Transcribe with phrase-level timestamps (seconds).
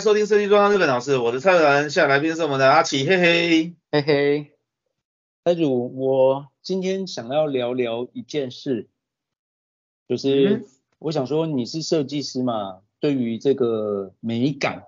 [0.00, 4.52] 收听设计装日本老师，我是蔡文，现在来宾是我们的阿奇，嘿嘿，嘿嘿。
[5.42, 8.88] 蔡主，我今天想要聊聊一件事，
[10.06, 10.66] 就是
[10.98, 14.84] 我想说你是设计师嘛，对于这个美感，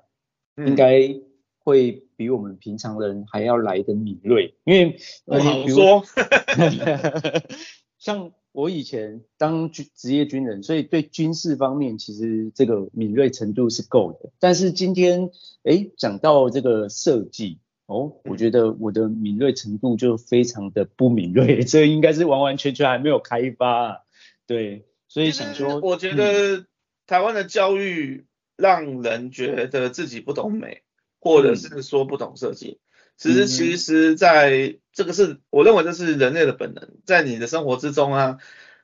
[0.56, 1.16] 应该
[1.58, 6.04] 会比我们平常人还要来的敏锐，因为我好说，
[7.98, 8.32] 像。
[8.52, 14.30] 我以前当军职业军人，所以对军事方面其实这个敏锐程度是够的。
[14.40, 15.30] 但是今天，
[15.62, 24.04] 哎，讲到这个设计，哦，我觉得我的敏锐程度就非常的不敏锐， 这应该是完完全全还没有开发。
[24.46, 26.66] 对，所以想说，我觉得
[27.06, 30.82] 台湾的教育让人觉得自己不懂美，
[31.20, 32.80] 或者是说不懂设计。
[33.18, 38.38] 其实，其实，在这个是我认为这是人类的本能，在你的生活之中啊，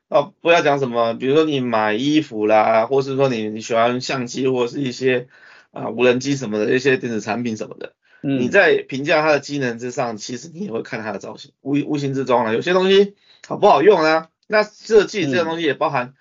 [0.08, 5.28] 哦，不要讲什么，比如说你买衣服啦，或是说你你喜欢相机或是一些
[5.70, 13.14] 啊无人机什么的一些电子产品什么的，嗯，你在评价它的机能之上，其实你也会看它的造型，无无形之中啊，有些东西
[13.46, 16.14] 好不好用啊，那设计这个东西也包含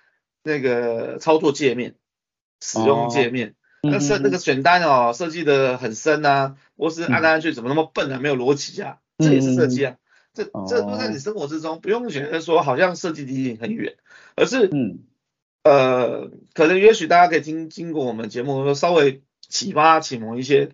[0.44, 1.96] 那个操作界面、
[2.60, 3.56] 使用界面。
[3.90, 9.96] 那设那个选单哦，设计的很深啊，或是按来按去怎么那么笨啊，没有逻辑啊，这也是设计啊。
[10.32, 13.94] 这这都在你生活之中，不用觉得说好像设计离你很远，
[14.34, 15.04] 而是嗯
[15.62, 20.72] 呃，可能也许大家可以经经过我们节目说稍微启发启蒙一些，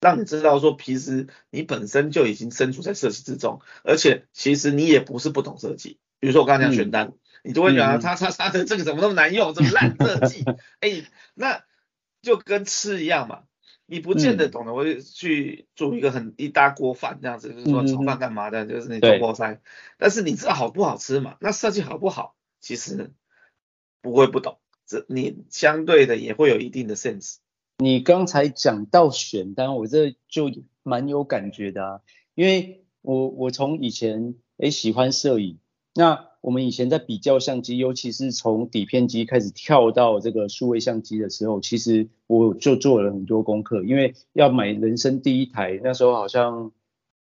[0.00, 5.98] 让你知道说其实你本身就已经身处在设计之中，而且其实你也不是不懂设计。
[6.18, 7.12] 比如说我刚才讲选单，
[7.44, 10.42] 你就会觉得他他他的这个怎么那么难用，这么烂设计？
[10.80, 11.62] 哎，那。
[12.22, 13.42] 就跟吃一样嘛，
[13.84, 19.60] 你不见得懂得会去煮一个很一大锅饭这样子，就是说炒饭干嘛的，就是那种锅塞，
[19.98, 21.36] 但是你知道好不好吃嘛？
[21.40, 23.12] 那设计好不好，其实
[24.00, 27.36] 不会不懂，这你相对的也会有一定的 sense。
[27.78, 30.50] 你刚才讲到选单，我这就
[30.82, 32.00] 蛮有感觉的啊，
[32.34, 35.58] 因为我我从以前诶喜欢摄影，
[35.94, 36.31] 那。
[36.42, 46.72] 我们以前在比较相机，尤其是从底片机开始跳到这个数位相机的时候，其实我就做了很多功课，因为要买人生第一台，那时候好像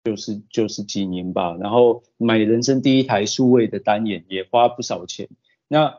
[0.03, 5.29] 九十九十几年吧，然后买人生第一台数位的单眼也花不少钱，
[5.69, 5.95] 那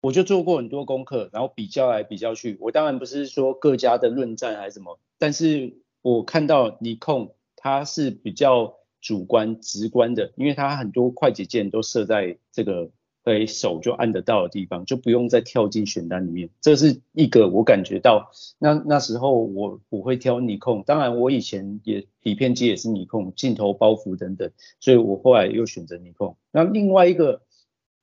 [0.00, 8.78] 我就做过很多功课，然后比较来比较去，我当然不是说各家的论战还是什么，但是我看到尼康它是比较。
[9.02, 12.90] 主观直观的，因为它很多快捷键都设在这个
[13.24, 16.48] 可以手就按得到的地方，就不用再跳进选单里面。
[16.60, 26.36] 这是一个我感觉到，那那时候我我会挑尼控，当然我以前也底片机也是尼控，镜头包袱等等，所以我后来又选择尼控。
[26.52, 27.42] 那另外一个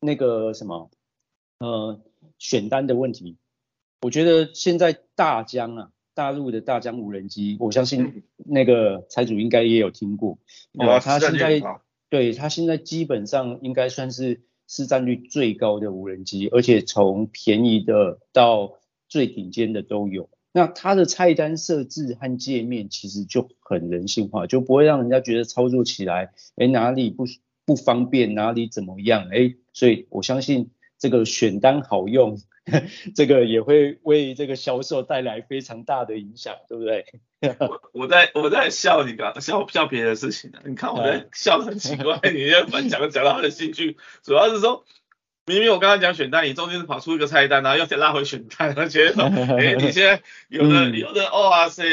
[0.01, 0.91] 那个什么
[1.59, 1.99] 呃
[2.37, 3.37] 选单的问题，
[4.01, 5.91] 我觉得现在大疆啊。
[6.19, 10.37] 大陆的大疆无人机，我相信那个财主应该也有听过。
[10.73, 11.61] 哦，他现在
[12.09, 18.73] 对他现在基本上应该算是市占率最高的无人机，而且从便宜的到
[19.07, 20.29] 最顶尖的都有。
[20.51, 27.23] 那它的菜单设置和界面其实就很人性化，就不会让人家觉得操作起来，哎，哪里不
[27.63, 32.37] 不方便，哪里怎么样，哎，所以我相信这个选单好用。
[33.15, 37.05] 这个也会为这个销售带来非常大的影响，对不对？
[37.59, 44.83] 我我在我在笑你刚笑笑别的事情呢，你看我在笑得很奇怪，你要反讲讲到他的兴趣，主要是说
[45.45, 49.23] 明明我刚刚讲选单，你中间跑出一个菜单，然后又再拉回选单， 而且说，
[49.57, 51.83] 哎，你现在 有的、嗯、有的，哇塞，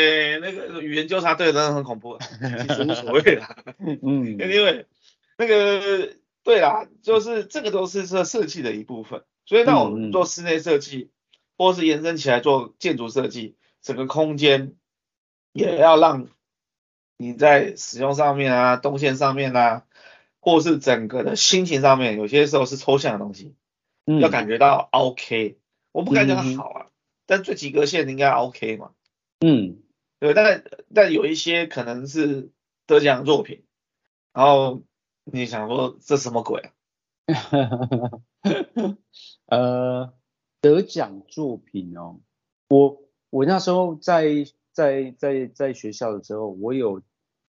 [0.40, 4.86] 那个语言纠察队真的很恐怖，其实无所谓啦，嗯，因为
[5.38, 6.10] 那个
[6.42, 9.22] 对啦，就是这个都是这设计的一部分。
[9.46, 11.10] 所以，当我们做室内设计，
[11.56, 14.74] 或是延伸起来做建筑设计，整个空间
[15.52, 16.26] 也要让
[17.16, 19.86] 你在使用上面啊、动线上面啊，
[20.40, 23.54] 或是整个的心情上面，有些时候是抽象的东西，
[24.20, 25.58] 要感觉到 OK。
[25.92, 26.86] 我不敢讲它好啊，
[27.24, 28.90] 但最及格线应该 OK 嘛。
[29.40, 29.78] 嗯，
[30.18, 32.50] 对，但但有一些可能是
[32.86, 33.64] 得奖作品，
[34.34, 34.82] 然后
[35.24, 36.70] 你想说这什么鬼啊？
[39.46, 40.12] 呃，
[40.60, 42.20] 得奖作品哦，
[42.68, 47.02] 我我那时候在在在在学校的时候，我有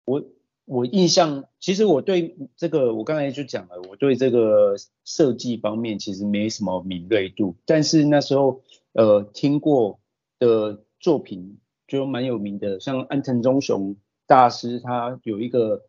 [0.04, 0.24] 我
[0.64, 8.62] 我印象，其实我对这个我刚才就讲了，我对这个设计方面其实没什么敏锐度，但是那时候
[8.92, 9.98] 呃听过
[10.38, 13.96] 的作品就蛮有名的，像安藤忠雄
[14.26, 15.86] 大师他有一个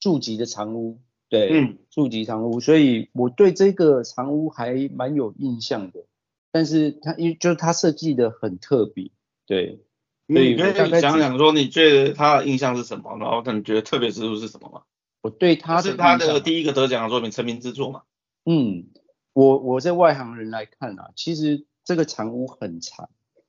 [0.00, 0.98] 住吉的长屋。
[1.28, 6.04] 对，嗯，住吉长屋，所以我对这个长屋还蛮有印象的。
[6.50, 9.10] 但是它因为就是它设计的很特别，
[9.46, 9.84] 对。
[10.30, 14.82] 你可以讲讲说你觉得他的印象是什么，然后你觉得特别之处是什么吗？
[15.22, 18.02] 我对他是他的第一个得奖的作品成名之作嘛？
[18.44, 18.88] 嗯，
[19.32, 23.08] 我我在外行人来看啊，其实这个长屋很长，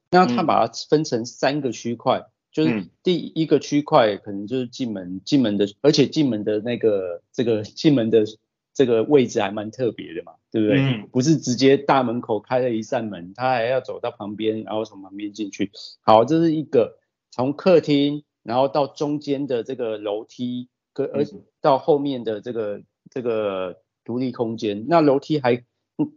[0.10, 8.25] 那他把它分成三个区块，嗯、就是第一个区块可能就是进门进门的，而且进门的那个这个进门的。
[8.72, 10.80] 这个位置还蛮特别的嘛，对不对？
[10.80, 11.10] 嗯。
[11.12, 15.69] 不是直接大门口开了一扇门，他还要走到旁边，然后从旁边进去。
[16.00, 16.98] 好，这是一个
[17.30, 21.25] 从客厅，然后到中间的这个楼梯，可而
[21.60, 24.86] 到后面的这个这个独立空间。
[24.88, 25.66] 那楼梯还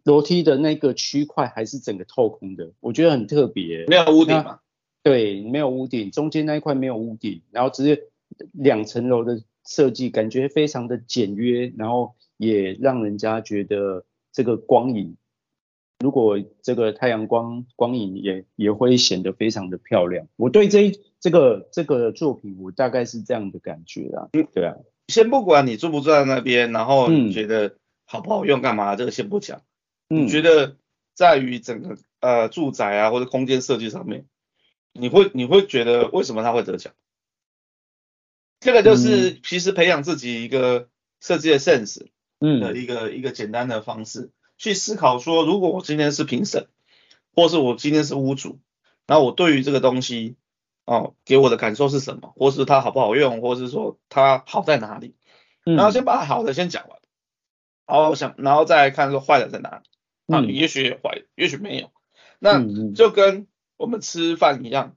[0.05, 3.87] 楼梯的那个区块还是整个透空的，我觉得很特别。
[3.89, 4.61] 没有屋顶吗？
[5.03, 8.03] 对，没有屋顶，中间那一块没有屋顶，然后直接
[8.53, 12.15] 两层楼的设计，感觉非常的简约，然后。
[12.39, 15.17] 也让人家觉得这个光影，
[16.01, 20.27] 如果这个太阳光光影也也会显得非常的漂亮。
[20.35, 20.91] 我对这
[21.21, 24.29] 这个这个作品，我大概是这样的感觉啊。
[24.33, 24.75] 嗯，对啊。
[25.07, 27.77] 先不管你住不住在那边，然后你觉得
[28.07, 29.63] 好不好用干嘛，这个先不讲。
[30.09, 30.25] 嗯。
[30.25, 30.75] 你觉得
[31.15, 34.25] 在于整个呃住宅啊或者空间设计上面，
[34.93, 36.93] 你会你会觉得为什么他会得奖？
[38.61, 40.89] 这个就是其实培养自己一个
[41.21, 42.07] 设计的 sense。
[42.45, 46.67] 嗯，的一个一个简单的方式去思考说，如果我今天是评审，
[47.37, 48.59] 或是我今天是屋主，
[49.07, 50.35] 然后我对于这个东西，
[50.85, 55.15] 哦，给我的感受是什么，或是它好不好用，或是说它好在哪里，
[55.63, 56.99] 然后先把好的先讲完，
[57.87, 59.85] 然后想，然后再看说坏的在哪里，
[60.27, 61.93] 那你也许有坏，也许没有，
[62.41, 62.61] 那
[62.93, 63.47] 就跟
[63.83, 64.95] 我们吃饭一样，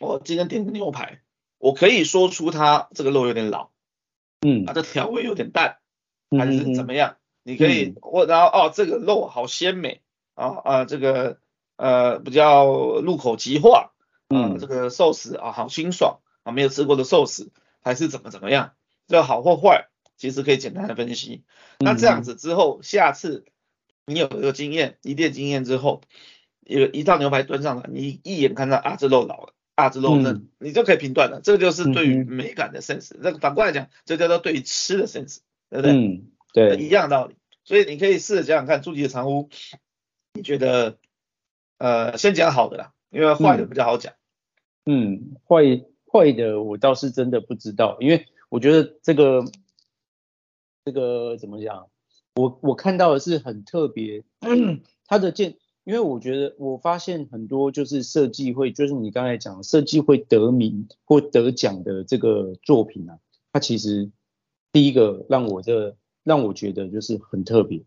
[0.00, 1.22] 我今天点个牛排，
[1.58, 3.70] 我可以说出它这个肉有点老，
[4.40, 5.78] 嗯，它的调味有点淡。
[6.36, 7.18] 还是怎么样？
[7.44, 10.00] 你可以我、嗯、然后哦，这个肉好鲜美。
[10.34, 11.38] 啊啊，这个
[11.76, 13.92] 呃比较入口即化，
[14.28, 16.18] 嗯、啊，这个寿司啊好清爽。
[16.42, 18.72] 啊，没有吃过的寿司还是怎么怎么样？
[19.06, 21.44] 这个好或坏，其实可以简单的分析。
[21.78, 23.44] 那这样子之后，下次
[24.04, 26.00] 你有一个经验，一定经验之后，
[26.60, 31.40] 有一道牛排端上来，你一眼看到啊这肉老了，啊这肉嫩，嗯、你就可以评断了。
[31.42, 33.16] 这个就是对于美感的 sense。
[33.20, 35.38] 那个反过来讲，这叫做对于吃的 sense。
[35.70, 35.92] 对不对？
[35.92, 37.36] 嗯，对，一样道理。
[37.62, 39.50] 所以你可以试着讲讲看，住吉的长屋，
[40.34, 40.98] 你觉得，
[41.78, 44.14] 呃，先讲好的啦，因为坏的比较好讲。
[44.84, 49.44] 嗯，坏坏的我倒是真的不知道，因为我觉得这个
[50.84, 51.88] 这个怎么讲，
[52.34, 54.24] 我我看到的是很特别，
[55.06, 55.54] 它的建，
[55.90, 63.18] 因为我觉得我发现很多就是设计会，就是你刚才讲设计会得名或得奖的这个作品啊，
[63.52, 64.10] 它其实。
[64.72, 67.82] 第一个让我这让我觉得就是很特别，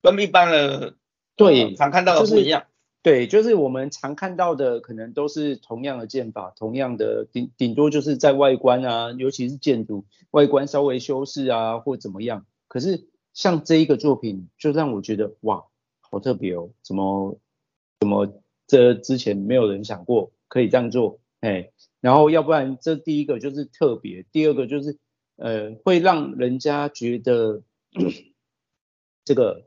[0.00, 0.94] 跟一般的
[1.34, 2.60] 对常看到的不一样。
[2.60, 2.70] 就是、
[3.02, 12.46] 对，就是我们常看到的可能都是同样的建法，同样的顶顶多就是在外观啊，尤其是建筑外观稍微修饰啊或怎么样。
[12.68, 15.64] 可是像这一个作品，就让我觉得哇，
[16.12, 17.40] 好特别哦，怎么
[17.98, 24.98] 怎么这之前没有人想过可以这样做，哎，然后要不然这第一个就是特别，第二个就是。
[25.36, 27.62] 呃，会让人家觉得
[29.24, 29.66] 这个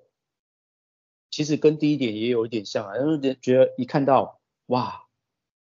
[1.31, 5.07] 其实跟第一点也有一点像啊，然后觉得一看到哇，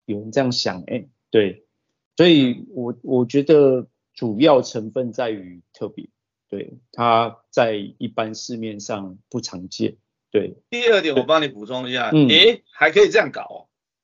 [0.05, 1.67] 有人这样想，哎，对，
[2.15, 6.09] 所以我我觉得主要成分在于特别，
[6.47, 9.97] 对，它在一般市面上不常见，
[10.31, 10.57] 对。
[10.69, 13.57] 第二点我帮你补充一下，嗯，诶，还可以这样搞哦。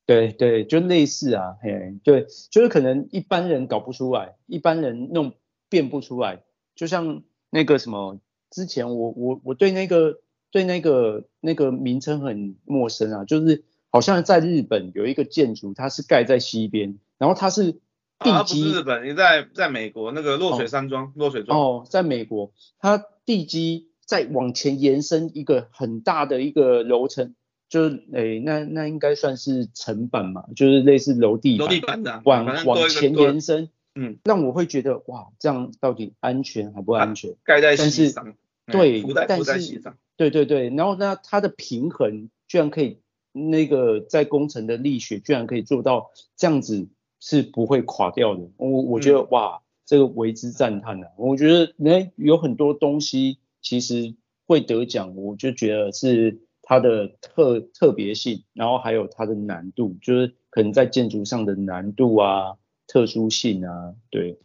[0.06, 5.34] 对对，就类似啊，嘿，对，就是可能一般人搞不出来，一般人弄。
[5.68, 6.44] 变不出来，
[6.76, 8.20] 就像那个什么，
[8.52, 10.20] 之前我我我对那个
[10.52, 17.80] 对那个那个名称很陌生啊，就是好像在日本有一个建筑，它是盖在西边，然后它是地
[18.20, 18.30] 基。
[18.30, 21.60] 啊、不是日本，你在在美国那个落水山庄，落、哦、水庄。
[21.60, 27.36] 哦，在美国，它地基再往前延伸一个很大的一个楼层，
[27.68, 33.70] 就是诶，那那应该算是层板嘛，就是类似楼地楼地板的，往往前延伸。
[33.98, 37.34] 嗯，让我会觉得哇，这样到底安全还不安全？
[37.46, 38.36] 盖在西上，
[38.66, 39.82] 对，但是
[40.18, 43.00] 对对对，然后呢，它的平衡居然可以，
[43.32, 46.90] 那个在工程的力学居然可以做到这样子
[47.22, 48.50] 是不会垮掉的。
[48.58, 51.08] 我我觉得、嗯、哇，这个为之赞叹啊！
[51.18, 54.16] 我觉得那有很多东西其实
[54.48, 62.56] 会得奖，我就觉得是它的特特别性，然后还有它的难度，就是可能在建筑上的难度啊。
[62.88, 64.38] 特殊性啊，对，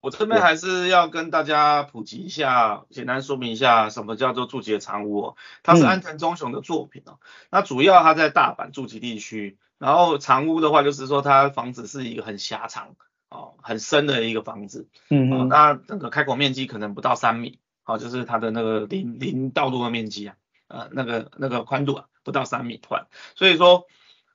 [0.00, 5.36] 我这边还是要跟大家普及一下，简单说明一下什么叫做住吉的长屋哦。
[5.62, 7.20] 它是安藤忠雄的作品哦。
[7.22, 12.96] 嗯、那主要它在大阪筑吉地区，然后长屋的话就是说它房子是一个很狭长
[13.30, 14.88] 哦，很深的一个房子。
[15.08, 15.48] 嗯嗯。
[15.48, 20.36] 那整个开口面积可能不到三米，好，就是它的那个临临道路的面积啊，
[20.68, 23.86] 呃，那个那个宽度啊，不到三米宽，所以说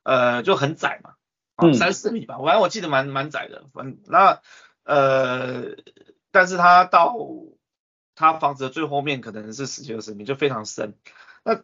[0.04, 1.16] 呃就很窄嘛，
[1.56, 4.42] 啊，三四米吧，反正我记得蛮蛮窄的，反那。
[4.90, 5.76] 呃，
[6.32, 7.14] 但是它到
[8.16, 10.98] 它房子的最后面可能是十几二十米，就非常深。
[11.44, 11.62] 那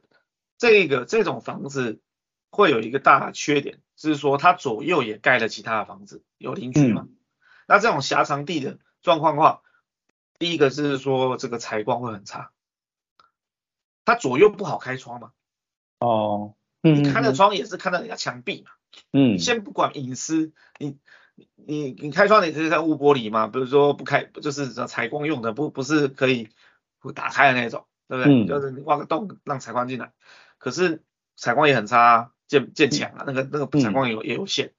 [0.58, 2.02] 这个这种房子
[2.50, 7.04] 会有一个大的缺点，就是说它左右也盖了其他的房子，有邻居嘛。
[7.04, 7.16] 嗯、
[7.66, 9.62] 那这种狭长地的状况的话，
[10.40, 12.52] 第一个是说这个采光会很差，
[14.06, 15.32] 它左右不好开窗嘛。
[16.00, 18.72] 哦，嗯，你开了窗也是看到人家墙壁嘛。
[19.12, 20.98] 嗯，先不管隐私，你。
[21.56, 23.48] 你你开窗你是在雾玻璃嘛？
[23.48, 26.50] 比如说不开就是采光用的，不不是可以
[27.16, 28.32] 打开的那种，对不对？
[28.32, 30.12] 嗯、就是你挖个洞让采光进来，
[30.60, 31.02] 可是
[31.36, 34.74] 采光也很差，建建墙啊，那个那个采光也有也有限。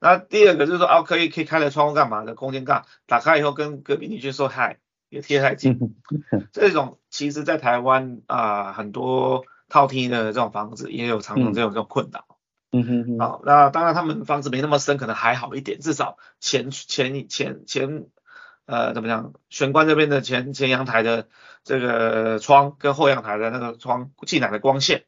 [0.00, 2.34] 那第二个就是说啊，可以可以开了窗户干嘛的？
[2.34, 5.94] 空间大，打开以后跟隔壁邻居说嗨，也贴太近。
[6.52, 12.24] 这种其实在台湾啊、呃，很多套厅的这种房子也有常常这种这种困扰。
[12.70, 18.06] 嗯哼哼，好，那当然他们房子没那么深，可能还好一点，至少前前前前
[18.66, 21.28] 呃怎么讲，玄关这边的前前阳台的
[21.64, 25.04] 这个窗跟后阳台的那个窗进来的光线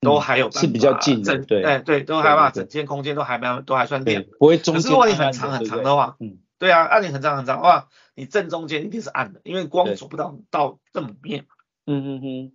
[0.00, 4.82] 都还有是比较近的，对，哎对，都还把整间空间都还蛮都还算亮，不会中间。
[4.82, 11.46] 可是如果你很长很长的话，嗯，对啊，暗影很长很长哇，你正中间一定是暗的，因为光走不到到这么面。
[11.86, 12.52] 嗯嗯嗯，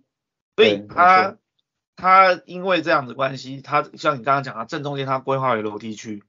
[0.56, 1.36] 所以它。
[2.00, 6.22] 它因为这样子关系，它像你刚刚讲的，正中间它规划为楼梯区，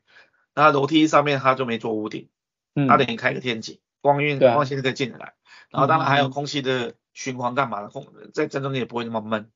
[0.56, 2.28] 那楼梯上面它就没做屋顶，
[2.74, 5.34] 嗯，它等于开个天井，光晕光线就可以进来，啊、
[5.70, 9.52] 然后当然还有空气的循环干嘛的，空在正中间也不会那么闷，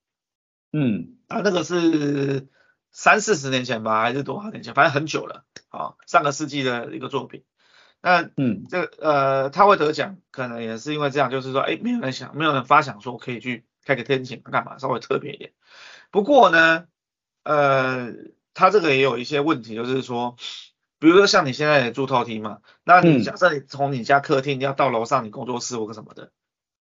[0.72, 2.48] 嗯，啊那个是
[2.92, 7.44] 三四十年前吧，还是多少年前，反正很久了，啊，上个世纪的一个作品，
[8.05, 15.53] 那嗯，这呃，他会得奖，可能也是因为这样，就是说，哎，没有人想，没有人发想说可以去开个天井干嘛，稍微特别一点。
[16.12, 16.86] 不过呢，
[17.43, 18.12] 呃，
[18.53, 20.36] 他这个也有一些问题，就是说，
[21.00, 26.31] 比如说像你现在也住透厅嘛，那你假设你从你家客厅你要到楼上你工作室或者什么的，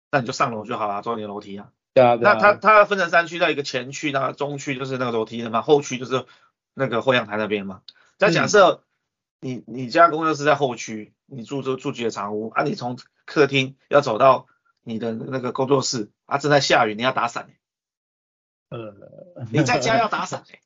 [0.10, 1.68] 那你就上楼就好了，走你的楼梯啊。
[1.94, 2.18] 对啊。
[2.22, 6.26] 那它它分成三区，在一个前区，那中区就是那个楼梯的嘛，后区就是
[6.74, 7.82] 那个后阳台那边嘛。
[8.20, 8.84] 那假设
[9.44, 14.48] 你你家工作是在后区，你住住住几个长屋啊，你从客厅要走到
[14.82, 17.50] 你的那个工作室啊，正在下雨，你要打伞。
[18.70, 18.96] 呃，
[19.52, 20.60] 你在家要打伞 哎，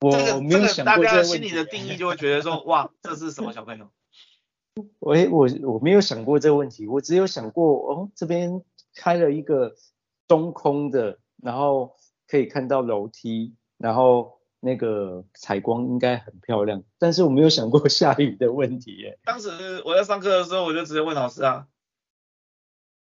[0.00, 3.90] 我没有想过这个，这个、大家心里的定义就会觉得说，哇，这是什么小朋友？
[5.00, 8.62] 我我我没有想过这个问题，我只有想过，哦，这边
[8.94, 9.76] 开了一个
[10.28, 11.96] 中空的，然后
[12.26, 19.19] 可以看到楼梯，然后那个采光应该很漂亮，但是我没有想过 下雨的问题耶。
[19.23, 21.67] 当时我在上课的时候，我就直接问老师啊，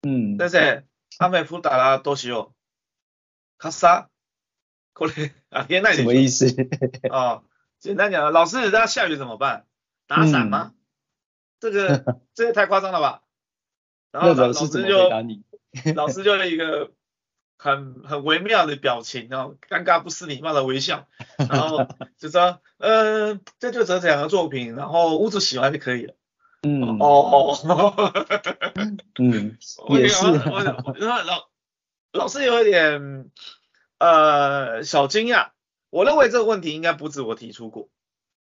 [0.01, 0.83] 嗯，先生，
[1.41, 2.51] 雨降ったらどうしよ
[3.59, 3.71] う？
[3.71, 4.09] 伞？
[4.93, 5.63] 过来啊！
[5.63, 6.47] 天那什么意思？
[7.09, 7.43] 哦，
[7.79, 9.65] 简单讲，老师，那下雨怎么办？
[10.07, 10.73] 打伞吗？
[10.73, 10.75] 嗯、
[11.59, 13.21] 这个 这个太夸张了吧？
[14.11, 15.09] 然后老师就
[15.93, 16.91] 老师就一个
[17.62, 21.86] 很很微妙的表情，然后尴尬不失礼貌的微笑，然后
[22.18, 26.14] 就说，嗯、呃，这就这两个作品，然后屋主喜欢就可以了。
[26.62, 27.56] 嗯哦，
[29.18, 29.56] 嗯，
[29.90, 30.26] 也是。
[30.32, 31.48] 然后老
[32.12, 33.30] 老师有一点。
[33.98, 35.50] 呃，小惊讶，
[35.88, 37.88] 我认为这个问题应该不止我提出过，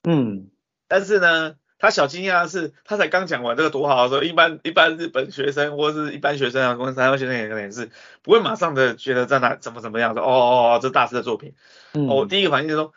[0.01, 0.50] 嗯，
[0.88, 7.90] 但是呢，他小惊讶的是，他才刚讲完这个多好的时候，一般一般日本学生或是一般学生啊，或者台湾学生也可能也是
[8.22, 11.56] 不会马上的觉得在哪怎么怎么样的，哦哦哦，这大师的作品，
[11.94, 12.94] 嗯、哦，第一个反应就是说，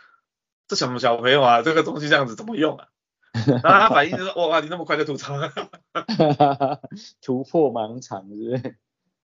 [0.68, 2.88] 这什么小朋友啊，这个东西这样子怎么用啊？
[3.32, 5.50] 然后他反应就是说，哇，你那么快就吐槽了，
[7.24, 8.76] 突破盲场是不是？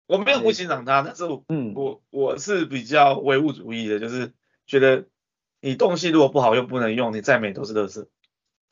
[0.07, 4.33] 我没有不欣赏他，但是我，嗯，我我是比较唯物主义的，就是
[4.67, 5.05] 觉得
[5.61, 8.07] 你东西如果不好又不能用，你再美都是垃圾。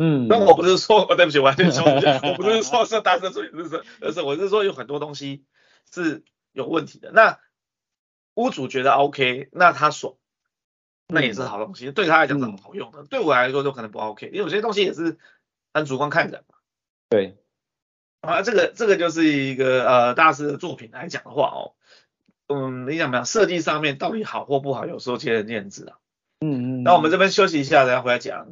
[0.04, 1.84] 嗯，但我不是说，对不起，我还是说，
[2.28, 5.44] 我不是说是大师作品是垃圾，是我是说有很多东西
[5.92, 7.12] 是有问题的。
[7.12, 7.38] 那
[8.34, 10.14] 屋主觉得 OK，那他爽，
[11.06, 15.18] 那也是好东西，对他来讲是很好用的，对我来说就可能不 OK，因为有些东西也是
[15.72, 16.56] 很主观看人嘛。
[17.08, 17.36] 对。
[18.22, 21.74] 啊，这个这个就是一个呃大师的作品来讲的话哦，
[22.48, 25.98] 嗯，你想不想设计上面到底好或不好，有时候见仁见智啊。
[26.40, 26.82] 嗯嗯。
[26.82, 28.48] 那我们这边休息一下，等下回来讲。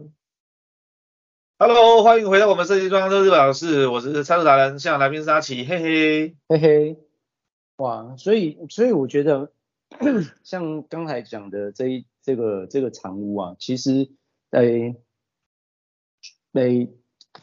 [1.63, 6.97] Hello，欢迎回到我们设计装修日本老师，我是参数达人，向来宾是阿奇，嘿嘿嘿嘿，
[7.77, 9.53] 哇，所以所以我觉得
[10.43, 14.09] 像刚才讲的这一这个这个长屋啊，其实
[14.53, 14.97] 诶
[16.55, 16.95] 诶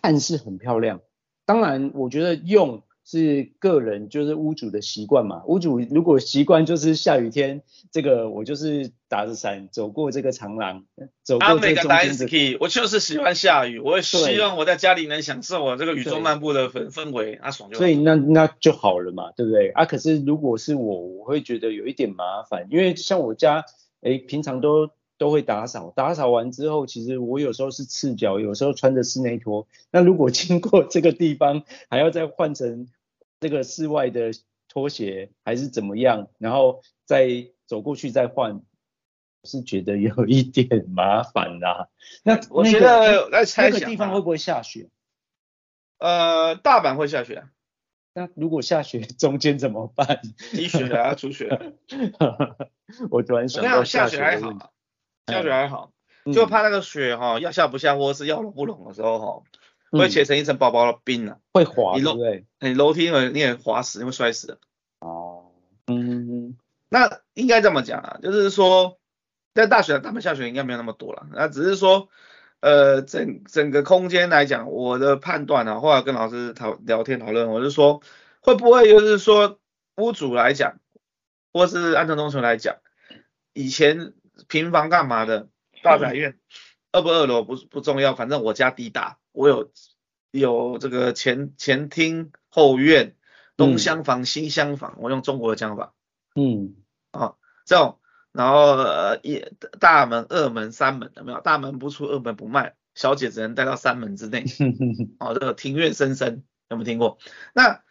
[0.02, 1.02] 暗示很漂亮，
[1.46, 2.87] 当然我觉得用。
[3.10, 10.84] 是个人就是屋主的习惯嘛，屋主如果习惯就是下雨天，这个我就是打着伞走过这个长廊，
[11.24, 12.58] 走过这个中间的。
[12.60, 17.80] 我就是喜欢下雨，我也希望我在家里能享受我这个雨中漫步的氛氛围，啊爽就好。
[17.80, 19.70] 所以那那就好了嘛，对不对？
[19.70, 23.64] 啊，可是如果是我，我会觉得有一点麻烦，因为像我家，
[24.02, 24.90] 哎，平常都。
[25.20, 29.68] 都会打扫，打扫完之后，其实我有时候是赤脚，有时候穿着室内拖。
[29.90, 32.88] 那如果经过这个地方，还要再换成
[33.40, 34.32] 这个室外的
[34.68, 38.62] 拖鞋，还是怎么样，然后再走过去再换，
[39.44, 41.88] 是觉得有一点麻烦啦、啊。
[42.24, 44.90] 那我觉得来猜那个地方会不会下雪？
[46.00, 47.44] 呃，大阪会下雪。
[48.14, 50.22] 那如果下雪，中间怎么办？
[50.52, 51.76] 积雪还要除雪。
[53.12, 54.74] 我突然想到下雪还好。
[55.28, 55.92] 下雪还好，
[56.34, 59.44] 就怕那个雪哈要下不下，或是要融不融的时候哈，
[59.92, 64.58] 会结成一层薄薄的冰啊，会滑，对，你楼梯你也滑死，你会摔死的。
[65.00, 65.52] 哦，
[65.88, 66.58] 嗯，
[66.90, 68.98] 那应该这么讲啊，就是说
[69.54, 72.10] 在大雪、大阪下雪应该没有那么多了，那只是说
[72.60, 78.02] 呃整整个空间来讲，我的判断啊，后来跟老师讨聊天讨论，我就说
[78.42, 79.60] 会不会就是说
[79.96, 80.80] 屋主来讲，
[81.54, 82.78] 或是安藤忠雄来讲，
[83.54, 84.14] 以前。
[84.48, 85.48] 平房干嘛的？
[85.82, 86.38] 大宅院，
[86.92, 89.72] 二不二楼不不重要，反正我家地大，我有
[90.32, 93.16] 有这个前前厅后院，
[93.56, 95.94] 东厢房、嗯、西厢房，我用中国的讲法，
[96.36, 96.76] 嗯，
[97.12, 98.00] 啊，这种，
[98.32, 99.46] 然后呃一
[99.80, 101.40] 大门、二门、三门有没有？
[101.42, 104.46] 大门不出，二门不迈，小姐只能待到三门之内，
[105.20, 107.20] 哦，这个庭院深深有没有听过？
[107.54, 107.84] 那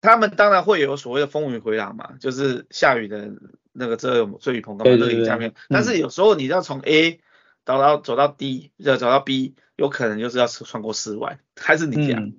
[0.00, 3.32] 他们当然会有所谓的风雨回廊嘛，就是下雨的。
[3.74, 7.22] 那个遮遮雨棚的那个下面，但是有时候你要从 A
[7.64, 12.18] 到到走到 D，要走到 B，有可能就是要穿过室外，还是你家。
[12.18, 12.36] 嗯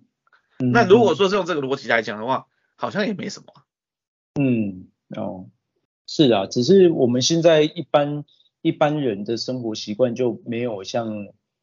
[0.59, 3.53] 嗯、那如果说是用这个逻辑来讲的话，好像也没什么。
[4.39, 5.47] 嗯，哦，
[6.07, 8.25] 是啊，只是我们现在一般
[8.61, 11.07] 一般人的生活习惯就没有像，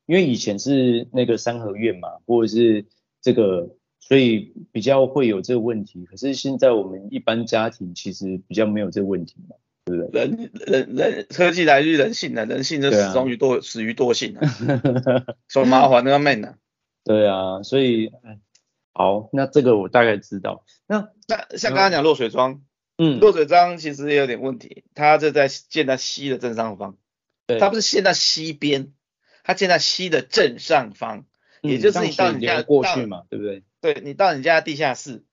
[0.06, 2.86] 因为以前是那个三合院嘛，或者是
[3.20, 3.76] 这个。
[4.02, 9.54] 所以比较会有这个问题，可是现在我们一般家庭其实比较没有这个问题嘛，
[9.96, 10.20] 对不对？
[10.22, 14.46] 人人人科技来自人性的，人性就始终于惰、啊、始于惰性啊，
[15.48, 16.54] 说麻烦那个闷呢？
[17.04, 18.10] 对啊，所以
[18.92, 20.64] 好，那这个我大概知道。
[20.86, 22.62] 那那像刚刚讲落水桩，
[22.98, 26.96] 嗯，落水桩其实也有点问题，它就在建在溪的正上方，
[27.46, 28.92] 对，它不是建在溪边，
[29.42, 31.24] 它建在溪的正上方。
[31.62, 33.62] 也就是你到你家过去嘛，对不对？
[33.82, 35.24] 对，你到你家地下室，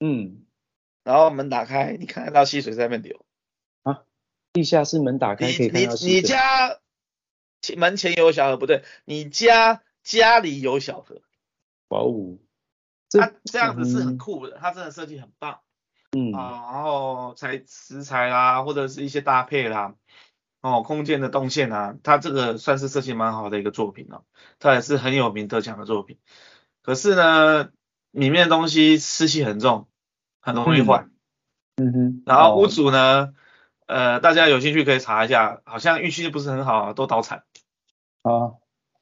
[0.00, 0.42] 嗯，
[1.04, 3.27] 然后门打开，你看得到溪水在那边流啊。
[4.58, 6.10] 地下室门打开可以看到溪水。
[6.10, 6.78] 你你家
[7.76, 11.22] 门前有小河，不对，你家家里有小河。
[11.90, 12.38] 哇哦，
[13.08, 15.60] 这这样子是很酷的，它真的设计很棒。
[16.10, 19.94] 嗯啊，然后材食材啦，或者是一些搭配啦。
[20.60, 24.24] 哦，空间的动线啊，它这个算是设计蛮好的一个作品哦，
[24.58, 26.18] 它也是很有名得奖的作品。
[26.82, 27.70] 可是呢，
[28.10, 29.86] 里面的东西湿气很重，
[30.40, 31.06] 很容易坏。
[31.76, 32.22] 嗯哼。
[32.26, 33.34] 然后屋主呢，哦、
[33.88, 37.42] 呃，大家有兴趣可以查一下，好像运气不是很好，都倒产。
[38.22, 38.52] 啊。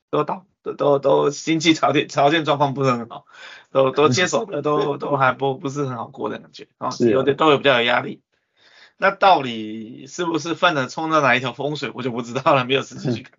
[0.08, 3.26] 都倒，都都都经济条件条件状况不是很好，
[3.72, 8.22] 都都接手的都 都还不不是很好过的感觉啊，有点都有比较有压力。
[8.96, 13.32] 那到底是不是犯了冲到哪一条风水，我就不知道了，没有实际去看。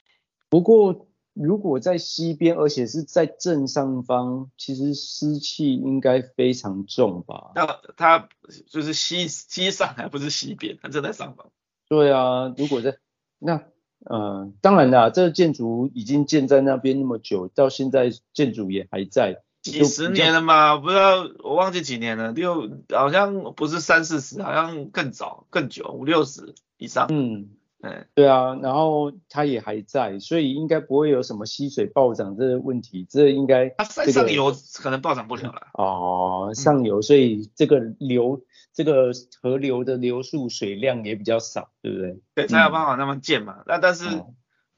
[0.48, 7.50] 不过如果在西边，而且是在正上方，其实湿气应该非常重吧？
[7.54, 7.66] 那
[7.96, 8.28] 它
[8.66, 11.50] 就是西西上，还不是西边，它正在上方。
[11.88, 12.96] 对啊，如果在
[13.38, 13.62] 那，
[14.04, 19.42] 呃，当然啦，这个建筑已经建在那边那么久，到现在建筑也还在。
[19.60, 27.06] 几十年了嘛，不知道我忘记几年了，六好像不是三四十，好像更早更久，五六十以上。
[27.10, 27.48] 嗯，
[27.84, 33.74] 嗯，对啊，然后它也还在，所以应该不会有什么吸水暴涨这个问题，这应该、这个。
[33.78, 35.68] 它上游可能暴涨不了了。
[35.74, 38.42] 哦，上游，所以这个流
[38.72, 42.16] 这个河流的流速水量也比较少，对不对？
[42.34, 43.62] 对，才有办法那么建嘛。
[43.66, 44.24] 那、嗯、但是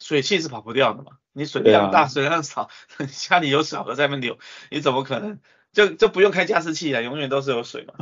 [0.00, 1.12] 水汽是跑不掉的嘛。
[1.32, 2.70] 你水量大，啊、水量少，
[3.12, 4.38] 家里有小河在那边流，
[4.70, 5.38] 你怎么可能
[5.70, 7.02] 就就不用开加湿器了？
[7.02, 7.94] 永远都是有水嘛。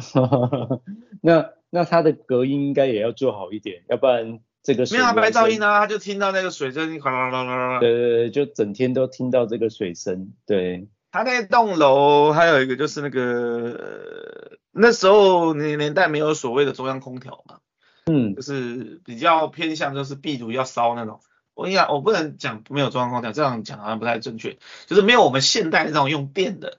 [1.21, 7.81] 那那它的隔音应该也要做好一点，要不然这个水没有啊白噪音啊，他就听到那个水声，哗啦啦啦啦。
[7.81, 10.33] 对对对，就整天都听到这个水声。
[10.47, 17.59] 对，他那栋楼还有一个就是那个、呃、那时候年年代没有所谓的中央空调嘛，
[18.07, 21.21] 嗯，就是比较偏向就是壁炉要烧那种。
[21.53, 26.79] 我跟你讲我不能讲没有中央空调，这样讲好像不太正确，就是没有我们现代那种用电的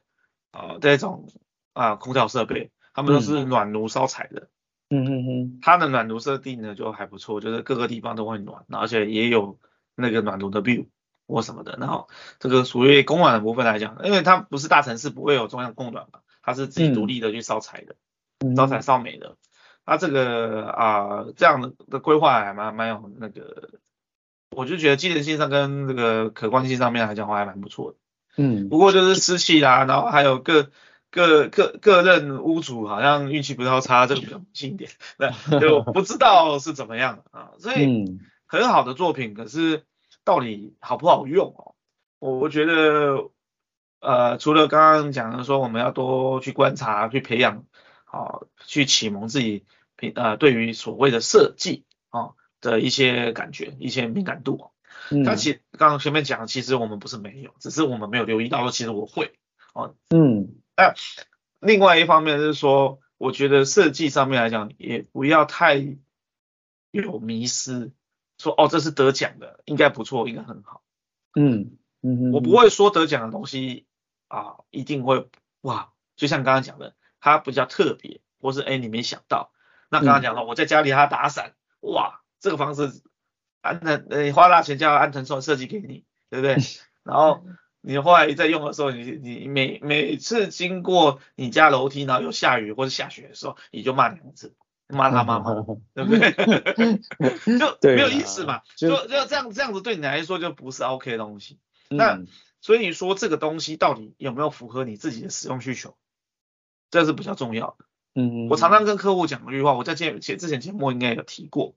[0.49, 1.29] 啊这种
[1.73, 4.41] 啊空调设备，他们都是暖炉烧柴的。
[4.41, 4.47] 嗯
[5.03, 9.60] 嗯嗯，它的暖炉设定呢就还不错，就是各个地方都会暖，而且也有
[9.95, 10.88] 那个暖炉的 view
[11.27, 11.77] 或什么的。
[11.79, 12.08] 然后
[12.39, 17.95] 这个属于供暖的部分来讲，因为它不是大城市，不会有中央供暖嘛，它是自己独立的去烧柴的，
[18.45, 19.36] 嗯、烧柴烧煤的。
[19.86, 23.79] 它这个啊、呃、这样的规划还蛮蛮有那个，
[24.55, 27.97] 我就觉得机能性上跟这个可观性上面来讲话还蛮不错的。
[28.38, 30.69] 嗯，不过就是湿气啦，然后还有各。
[31.15, 37.54] 各各各任屋主好像运气不太差，这个比较近一点，那就不知道是怎么样啊。
[37.58, 39.86] 所以很好的作品，可是
[40.25, 41.73] 到底好不好用哦？
[42.19, 43.30] 我觉得
[44.01, 47.63] 呃，除了刚刚讲的说我们要多去观察、去培养，
[48.04, 49.63] 啊，去启蒙自己
[49.95, 54.71] 品呃，对于所谓的设计啊的一些感觉、一些敏感度。
[55.23, 59.32] 他其刚刚前面讲，其实我们不是没有，只是我们没有留意到说，其实我会
[59.73, 60.56] 哦，嗯。
[60.77, 60.93] 那
[61.59, 65.75] 另外一方面是说，我觉得设计上面来讲，也不要太
[66.91, 67.91] 有迷失，
[68.38, 70.83] 说哦，这是得奖的，应该不错，应该很好。
[71.33, 73.88] 嗯嗯，我不会说得奖的东西
[74.27, 75.29] 啊，一定会
[75.61, 79.51] 哇，就像刚刚讲的，它比较特别，或是哎你没想到。
[79.89, 83.01] 那刚刚讲了，我在家里他打伞，哇，这个房子
[83.61, 86.57] 安藤呃花大钱叫安藤说设计给你，对不对？
[87.03, 87.43] 然后。
[87.87, 94.55] 你后来在用的时候，你你每每次经过你家楼梯，然后有下雨或者下雪的时候，你就骂两次，
[94.87, 95.53] 骂他妈妈，
[95.93, 96.31] 对不对？
[97.59, 101.59] 就没有意思嘛，就就这样这样子对你来说就不是 OK 的东西。
[101.89, 102.19] 嗯、那
[102.61, 105.95] 所以说这个东西到底有没有符合你自己的使用需求，
[106.89, 107.85] 这是比较重要的。
[108.15, 111.75] 嗯，我常常跟客户讲一句话，我在节前之前节目应该有提过。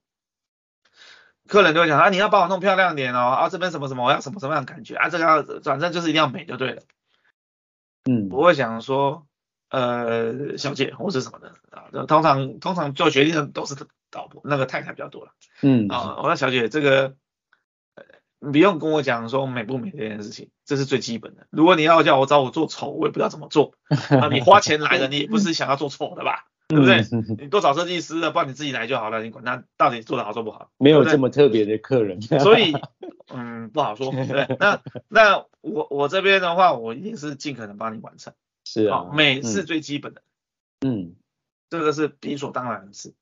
[1.48, 6.82] 客人就会讲啊，你要帮我弄漂亮点哦，啊这边什么什么，我要什么什么样的感觉啊，这个要反正就是一定要美就对了。
[8.04, 9.26] 嗯，不会想说
[9.70, 13.74] 呃小姐或是什么的啊，通常通常做决定的都是
[14.12, 15.32] 老婆那个太太比较多了。
[15.62, 17.16] 嗯啊，我说小姐这个
[18.40, 21.46] 你不用跟我讲说美不美这件事情，这是最基本的。
[21.50, 26.46] 如果你要叫我找我做丑，我也不知道怎么做啊，你花钱来的， 你也不是想要做丑的吧？
[26.68, 27.02] 对不对？
[27.38, 29.22] 你多找设计师的，不然你自己来就好了。
[29.22, 32.74] 你管他到底做得好做不好，没有这么特别的客人，所以
[33.32, 34.10] 嗯不好说。
[34.12, 38.34] 对，那那我我这边的话，我一定是尽可能帮你完成。
[38.64, 40.22] 是啊，美是最基本的。
[40.86, 41.16] 嗯，
[41.70, 43.14] 这个是理所当然的事，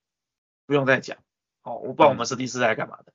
[0.67, 1.19] 不用再讲。
[1.63, 3.13] 哦，我不知道我们设计师来干嘛的。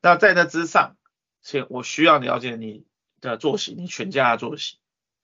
[0.00, 0.94] 那在那之上，
[1.42, 2.84] 先我需要了解你
[3.20, 4.76] 的作息，你全家的作息。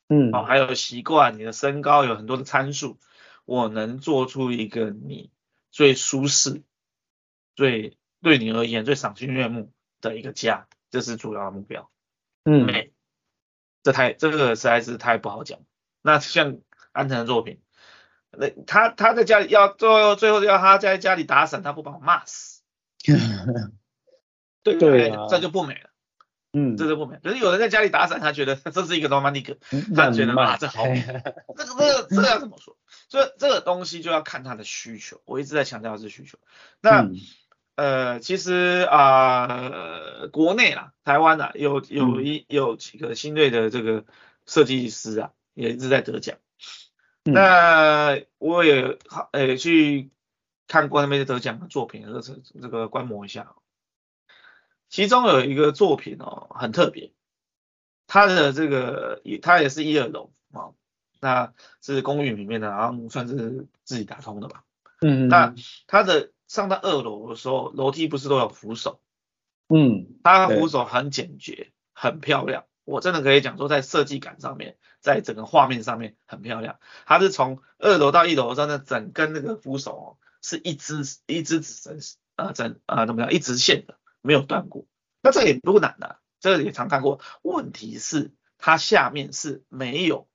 [0.08, 2.98] 嗯，哦，还有习惯，你的身高有很多的参数。
[3.48, 5.30] 我能做出一个你
[5.70, 6.62] 最舒适、
[7.56, 11.90] 最对你而言最赏心悦目的一个家，这是主要的目标。
[12.44, 12.92] 嗯，美，
[13.82, 15.60] 这太这个实在是太不好讲。
[16.02, 16.58] 那像
[16.92, 17.62] 安藤的作品，
[18.32, 22.62] 那他他在家里要最后最后要他在家里打伞，他不把我骂死，
[24.62, 25.87] 对对啊，这就不美了。
[26.52, 27.18] 嗯，这是不美。
[27.22, 29.58] 可是有人在家里打伞，他觉得这是一个罗曼蒂克，
[29.94, 31.04] 他觉得啊这好美。
[31.56, 32.76] 这个这个这个要怎么说？
[33.10, 36.38] 所以这个东西就要看他的需求，我一直在强调的是需求。
[36.80, 37.16] 那、嗯、
[37.76, 44.04] 呃，其实啊、呃，国内啊，台湾啊，有有一有几个新锐的这个
[44.46, 46.38] 设计师啊，也一直在得奖。
[47.24, 50.10] 嗯、那我也好，呃，去
[50.66, 53.54] 看过那边得奖的作品，这个这个观摩一下。
[54.88, 57.12] 其中有一个作品哦，很特别，
[58.06, 60.70] 它的这个也它也是一二楼啊。
[61.20, 64.64] 那是公寓里面的，然后算是自己打通的吧。
[65.00, 65.54] 嗯，那
[65.88, 69.00] 它的上到二楼的时候，楼梯不是都有扶手？
[69.68, 72.64] 嗯，它扶手很简洁，很漂亮。
[72.84, 76.78] 我真的可以讲说，在设计感上面，在整个画面上面很漂亮。
[77.04, 81.98] 它是从二楼到一楼上的整根那个扶手哦，是一支一支指针
[82.36, 83.97] 啊，整啊怎么样，一直线的，
[84.28, 84.86] 没有断过。
[85.22, 87.20] 那这也不难的，啊，这个也常看过。
[87.42, 90.28] 问题是它下面是没有。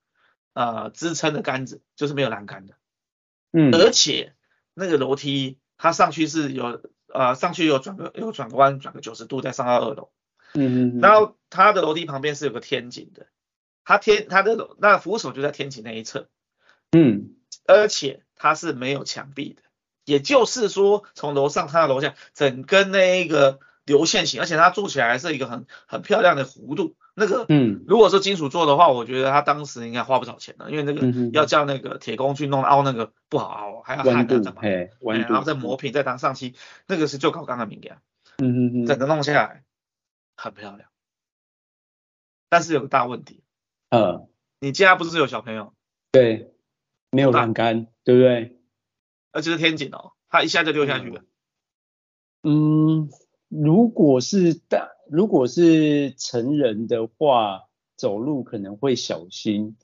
[0.56, 2.76] 呃，支撑的杆子就是没有栏杆的，
[3.54, 4.36] 嗯，而且
[4.76, 10.12] 那个楼梯它上去是有呃上去有转个有转个弯，转个九十度再上到二楼，
[10.54, 13.26] 嗯嗯，然后它的楼梯旁边是有个天井的，
[13.84, 16.30] 它天它的那扶手就在天井那一侧，
[16.92, 17.34] 嗯，
[17.66, 19.64] 而且它是没有墙壁的，
[20.06, 26.96] 也就是说从楼上看到楼下，整个那一个流线型，而且它做起来是一个很很漂亮的弧度。
[27.16, 34.90] 那个，嗯，如果是金属做的话，我觉得他当时应该花不少钱的，因为那个要叫那个铁工去弄凹那个不好凹，还要焊的怎么，哎，
[35.30, 36.56] 然后再磨平再当上漆，
[36.88, 38.02] 那个是就搞钢的名家，
[38.40, 39.64] 嗯嗯嗯，整个弄下来
[40.36, 40.90] 很漂亮，
[42.50, 43.44] 但是有个大问题，
[43.90, 44.28] 嗯，
[44.60, 45.72] 你家不是有小朋友？
[46.12, 46.52] 对，
[47.12, 48.60] 没有栏杆，对不对？
[49.32, 51.22] 而且是天井哦，它一下就溜下去了。
[52.42, 53.10] 嗯，
[53.62, 54.90] 如果是大。
[55.12, 57.64] 如果是成人的话，
[57.98, 59.76] 走路可能会小心，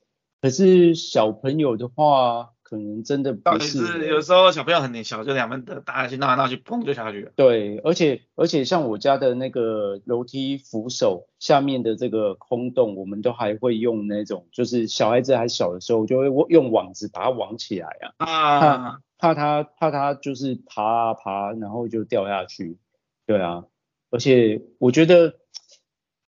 [0.42, 3.86] 可是小朋友的话，可能真的不是。
[3.86, 7.32] 是有时候小朋友很小，就两边的打下去，闹来闹去，砰就下去了。
[7.36, 22.78] 对，而且而且像我家的那个楼梯扶手下面的这个空洞，我们都还会用那种，就是小孩子还小的时候，就会用网子把它网起来啊，啊怕怕他怕他就是爬啊爬，然后就掉下去。
[23.30, 23.68] 对啊。
[24.10, 25.38] 而且我觉得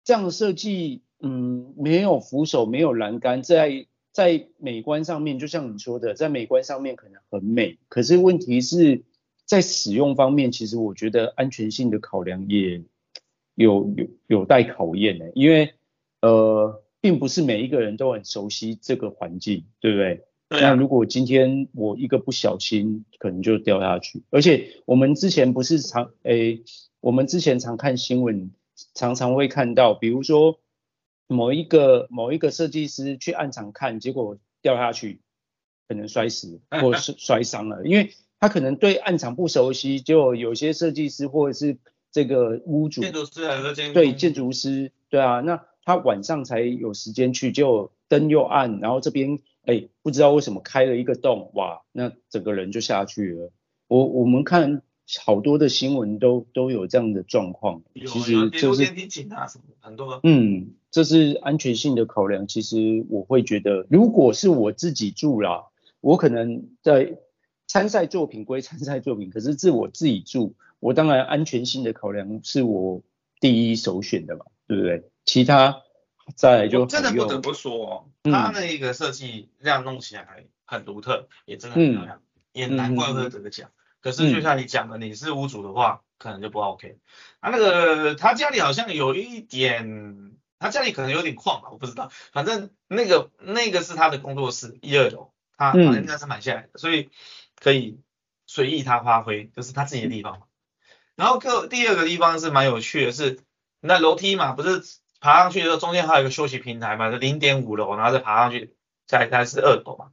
[0.02, 9.04] 这样的设计，嗯，没有扶手，没有栏杆，在在美观上面，就像你说的，在美观上面可能很美，可是问题是
[9.44, 12.82] 在使用方面，其实我觉得安全性的考量也
[13.54, 15.74] 有有有待考验的，因为
[16.20, 20.24] 呃，并不是每一个人都很熟悉这个环境，对不对？
[20.48, 20.70] 对啊。
[20.70, 26.62] 那如果今天我一个不小心，可能就掉下去，而且我们之前不是常诶。
[27.00, 28.50] 我们之前常看新闻，
[28.92, 30.58] 常常会看到，比如说
[31.28, 35.20] 某一个某一个设计师去暗场看，结果掉下去，
[35.86, 41.78] 可能摔死 或是摔伤了，因为他可能对暗场不熟悉，就有些设计师或者是
[42.10, 53.52] 这个屋主，建筑师还是建对建筑师，对啊，那他晚上才有时间去，就灯又暗，然后这边哎不知道为什么开了一个洞，哇，那整个人就下去了。
[53.86, 54.82] 我我们看。
[55.20, 60.20] 好多的新闻都都有这样的状况，其实就是电梯井啊什么很多。
[60.22, 62.46] 嗯，这是安全性的考量。
[62.46, 65.64] 其实我会觉得，如果是我自己住啦，
[66.02, 67.16] 我可能在
[67.66, 73.00] 参赛作品归参赛作品，可是自我自己住，我当然安全性的考量是我
[73.40, 75.04] 第一首选的嘛，对不对？
[75.24, 75.80] 其他
[76.36, 83.70] 再来就真的不得不说哦，他那一个设计这样弄起来很独特，也真的很漂亮，嗯、也难怪会得个奖。
[84.00, 86.98] 可是就像你讲的，你是屋主的话，可能就不 OK。
[87.40, 92.10] 他那个他家里好像有一点，他家里可能有点矿吧，我不知道。
[92.32, 97.10] 反正那个那个是他的工作室，一二楼，他好像应该是买下来的，所以
[97.58, 98.00] 可以
[98.46, 100.46] 随意他发挥，就是他自己的地方嘛。
[101.16, 103.40] 然后个第二个地方是蛮有趣的是，
[103.80, 104.80] 那楼梯嘛，不是
[105.20, 108.76] 爬上去的时候中间还有一个休息平台嘛，就零点五楼，然后再爬上去，
[109.06, 110.10] 再再是二楼嘛。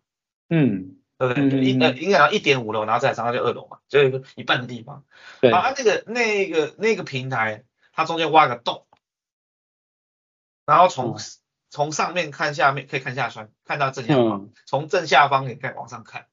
[0.49, 0.97] 嗯。
[1.17, 1.49] 对不对？
[1.49, 5.05] 就一呃，应该要一点五楼，然后再上到就二楼嘛，就有一个一半的地方。
[5.39, 5.49] 对。
[5.49, 7.63] 啊，那个那个那个平台，
[7.93, 8.85] 它中间挖个洞，
[10.65, 11.15] 然后从
[11.69, 16.27] 从上面看下面，可以看下穿，看到正下方，从正下方也可以看往上看。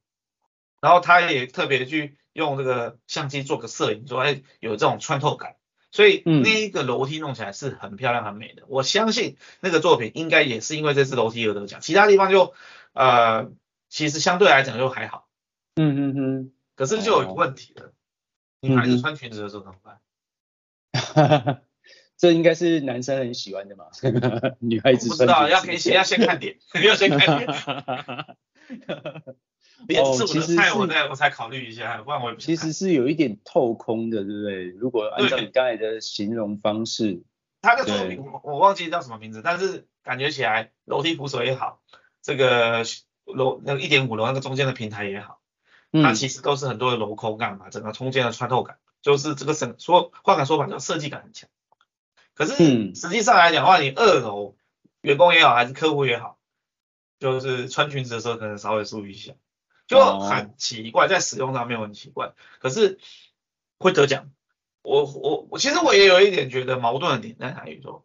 [0.81, 5.55] 然后他也特别去用这个相机做个摄影，说哎有这种穿透感，
[5.93, 8.65] 所以那一个楼梯弄起来是很漂亮很美的。
[8.67, 12.53] 我相信那个作品应该也是因为这次楼梯而得奖，其他地方就
[12.95, 13.53] 呃。
[13.95, 15.29] 其实相对来讲就还好，
[15.75, 17.93] 嗯嗯嗯，可是就有问题了，哦、
[18.63, 20.01] 女孩子穿裙子的时候怎么办？
[20.95, 21.61] 哈哈哈，
[22.17, 23.89] 这应该是男生很喜欢的嘛，
[24.61, 25.11] 女孩子。
[25.11, 27.53] 不知道，要可以先要先看点，要先看点。
[29.79, 34.65] 哈哈哈哦，其实我再我才考虑一下，不然我其实是有一点透空的，对不对？
[34.67, 37.23] 如果按照你刚才的形容方式，
[37.61, 41.81] 他的作品我我忘记叫什么名字，但是感觉起来楼梯扶手也好，
[42.23, 42.85] 这个。
[43.25, 45.41] 楼那个一点五楼那个中间的平台也好，
[45.93, 51.49] 它其实都是很多的镂空感嘛，整个空间的穿透感，就是这个什说换个说法叫设计感很强。
[52.35, 52.57] 可是
[52.97, 54.57] 实际上来讲的话，你二楼
[55.03, 56.37] 员工也好还是客户也好，
[57.21, 59.35] 就是穿裙子的时候可能稍微注意一下，
[59.93, 62.33] 就很奇怪，在使用上面很奇怪。
[62.59, 62.99] 可是
[63.79, 64.31] 会得奖，
[64.83, 68.05] 我我我其实我也有一点觉得矛盾的点在哪里说，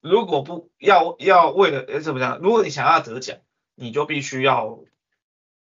[0.00, 3.38] 如果不要要为了诶怎么讲，如果你想要得奖。
[3.76, 4.84] 你就必须要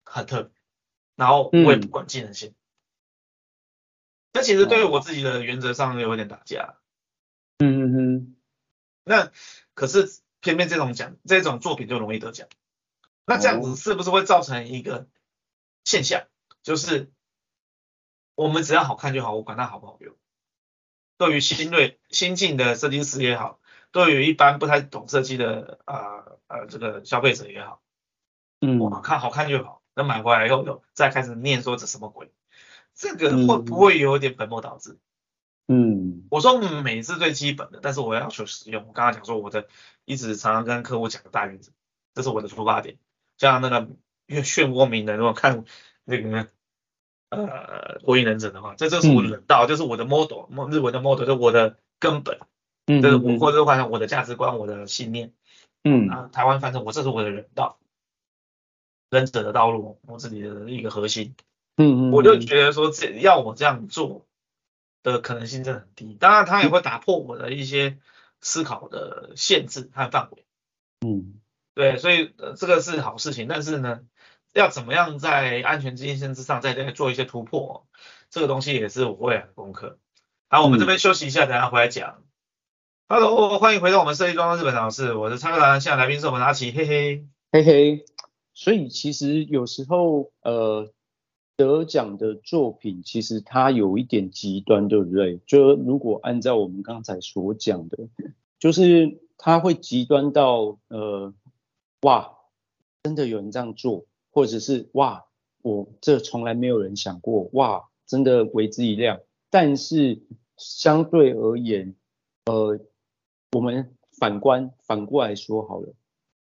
[0.04, 0.52] 很特别，
[1.16, 2.54] 然后我也不管技能性。
[4.32, 6.76] 这、嗯、其实对于我自己的原则上有点打架。
[7.58, 8.36] 嗯嗯嗯。
[9.04, 9.32] 那
[9.74, 12.48] 可是偏偏这种奖，这种作品就容易得奖。
[13.26, 15.08] 那这样子是不是会造成一个
[15.86, 16.28] 现象，哦、
[16.64, 17.14] 就是
[18.36, 20.14] 我们只要好看就好，我管它好不好用。
[21.18, 27.82] 对于新锐新进的设计师也好，对于一般不太懂设计的啊呃，呃这个消费者也好。
[28.60, 32.34] 嗯，我看好看就好，那买回来以后就再开始念说这什么鬼，
[32.94, 35.00] 这个会不会有点本末倒置？
[35.68, 38.86] 嗯，我说美是最基本的，但是我要求实用。
[38.88, 39.68] 我刚刚讲说我的
[40.04, 41.72] 一直常常跟客户讲的大原则，
[42.14, 42.98] 这是我的出发点。
[43.38, 43.90] 像那个
[44.28, 45.66] 因为漩涡鸣人，如果看
[46.04, 46.48] 那个
[47.30, 52.40] 呃火影忍者的话，这就是我的忍道，嗯、就是我的 model，日文的 model，就是我的根本。
[52.88, 55.34] 嗯，就是我或者换成我的价值观，我的信念。
[55.84, 57.78] 嗯，啊，台湾反正我这是我的忍道，
[59.10, 61.36] 忍者的道路，我自己的一个核心。
[61.78, 64.26] 嗯嗯，我就觉得说这要我这样做。
[65.06, 68.00] 的可能性真的很低，当然他也会打破我的一些
[68.42, 70.44] 思考的限制和范围。
[71.02, 71.36] 嗯，
[71.76, 74.02] 对，所以呃这个是好事情，但是呢，
[74.56, 77.86] 要怎么样在安全界限之上再再做一些突破，
[78.30, 80.00] 这个东西也是我未来的功课。
[80.48, 82.24] 好，我们这边休息一下，等下回来讲。
[83.10, 88.06] Hello，欢迎回到我们设计装的日本老师，我是蔡克兰，现在来宾是我们阿奇，嘿嘿嘿嘿。
[88.54, 90.92] 所以其实有时候呃。
[91.58, 95.38] 得奖的作品其实它有一点极端，对不对？
[95.48, 98.10] 就如果按照我们刚才所讲的，
[98.60, 101.34] 就是它会极端到呃，
[102.02, 102.34] 哇，
[103.04, 105.26] 真的有人这样做，或者是哇，
[105.62, 109.22] 我这从来没有人想过，哇，真的为之一亮。
[109.50, 110.22] 但是
[110.58, 111.96] 相对而言，
[112.48, 112.78] 呃，
[113.54, 115.94] 我们反观反过来说好了，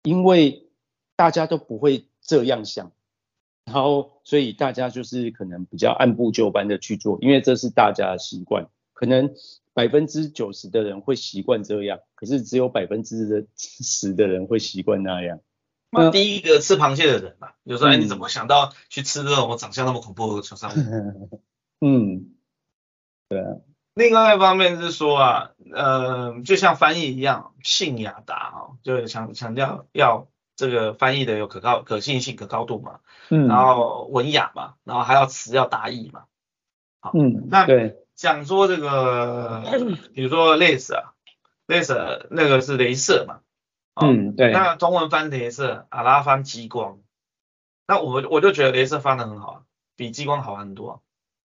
[0.03, 0.67] 因为
[1.15, 2.91] 大家都不会这样想。
[3.63, 8.67] 然后，所以大家就是可能比较按部就班的去做，因为这是大家的习惯。
[8.91, 9.34] 可能
[9.73, 15.39] 百分之九十的人会习惯这样，可是只有百分之十的人会习惯那样。
[15.95, 21.41] 那第一个吃螃蟹的人嘛，有时候哎，你怎么想到去吃这种长相那么恐怖的小生物？
[21.81, 22.34] 嗯，
[23.29, 23.58] 对啊。
[23.93, 30.27] 另外一方面是说啊，呃，就像翻译一样，信雅达啊，就是强强调要。
[30.58, 36.27] 这个翻译的有可靠、可信性、可靠度嘛，嗯，然后文雅嘛，然后还要词要达意嘛，
[37.01, 39.62] 好，嗯，那对，讲说这个，
[40.13, 43.41] 比如说 laser，laser 那个是镭射嘛，
[43.95, 46.99] 嗯，对，那中文翻镭射，阿拉翻激光，
[47.88, 49.62] 那我我就觉得镭射翻的很好啊，
[49.95, 51.03] 比激光好很多，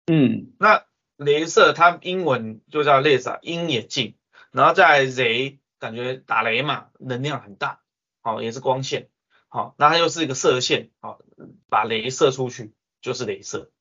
[0.07, 0.85] 嗯，那
[1.17, 4.17] 镭射它英文就叫 laser，鹰眼镜，
[4.51, 7.81] 然后再雷，感觉打雷嘛，能量很大。
[8.25, 9.09] 好，也是光线，
[9.49, 11.19] 好，那它又是一个射线，好，
[11.69, 13.73] 把雷射出去就是镭射，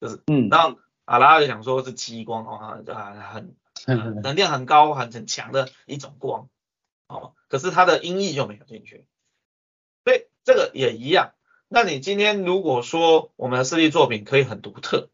[0.00, 3.56] 就是，嗯，然后阿拉就想说是激光，啊，啊，很，
[4.22, 6.48] 能量很高，很很强的一种光，
[7.08, 9.06] 哦，可是它的音译就没有进去，
[10.04, 11.32] 所以这个也一样。
[11.66, 15.10] 那你今天如果说我们的设计作品可以很独特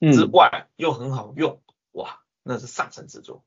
[0.00, 3.44] 之外，又很好用，哇，那是上乘之作，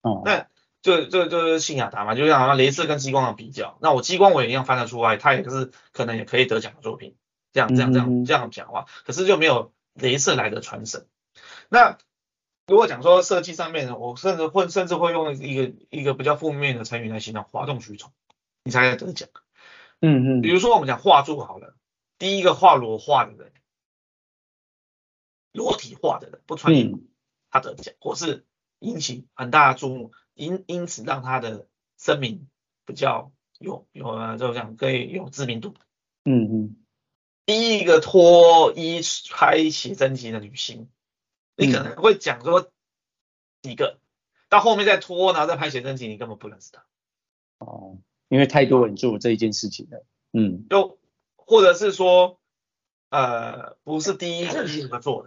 [0.00, 0.46] 哦，那。
[0.80, 7.16] 就就就是信雅达嘛，就像好像镭射跟激光的比较，那我激光我也一样翻得出来，它也是可能也可以得奖的作品，
[7.52, 11.08] 这样这样这样这样讲话，可是就没有镭射来的传神。
[11.68, 11.98] 那
[12.68, 18.12] 如果讲说设计上面，我甚至会甚至会用一个一个比较负面的成语来形容，哗众取宠，
[18.62, 19.28] 你才得奖。
[20.00, 21.74] 嗯嗯，比如说我们讲画作好了，
[22.18, 23.52] 第一个画裸画的人，
[25.52, 27.00] 裸体画的人不穿衣服，
[27.50, 28.44] 他得奖，或是
[28.80, 30.12] 引起很大的注目。
[30.34, 32.48] 因因此让他的声名
[32.84, 35.74] 比较有有啊，就这样可以有知名度。
[36.24, 36.76] 嗯嗯。
[37.44, 39.00] 第一个脱衣
[39.30, 40.90] 拍写真集的女星，
[41.58, 42.70] 你可能会讲说
[43.62, 43.98] 几个，
[44.48, 46.84] 到后面再拖，然后再拍写真集，你根本不认识他。
[47.58, 50.06] 哦，因为太多人做这一件事情了。
[50.32, 50.66] 嗯。
[50.70, 50.98] 就
[51.36, 52.40] 或者是说，
[53.10, 55.26] 呃，不是第一个做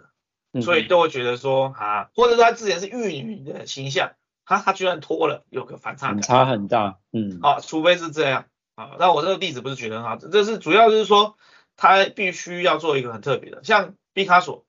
[0.53, 4.13] 的，所以都会觉得说啊，或者说他之前是玉女的形象。
[4.43, 11.37] 他他居然拖了，有个反差感，差很大，嗯，好、啊，除非是这样啊，那我这个例子不是举得很好，这是主要就是说，
[11.77, 14.65] 他必须要做一个很特别的，像毕卡索，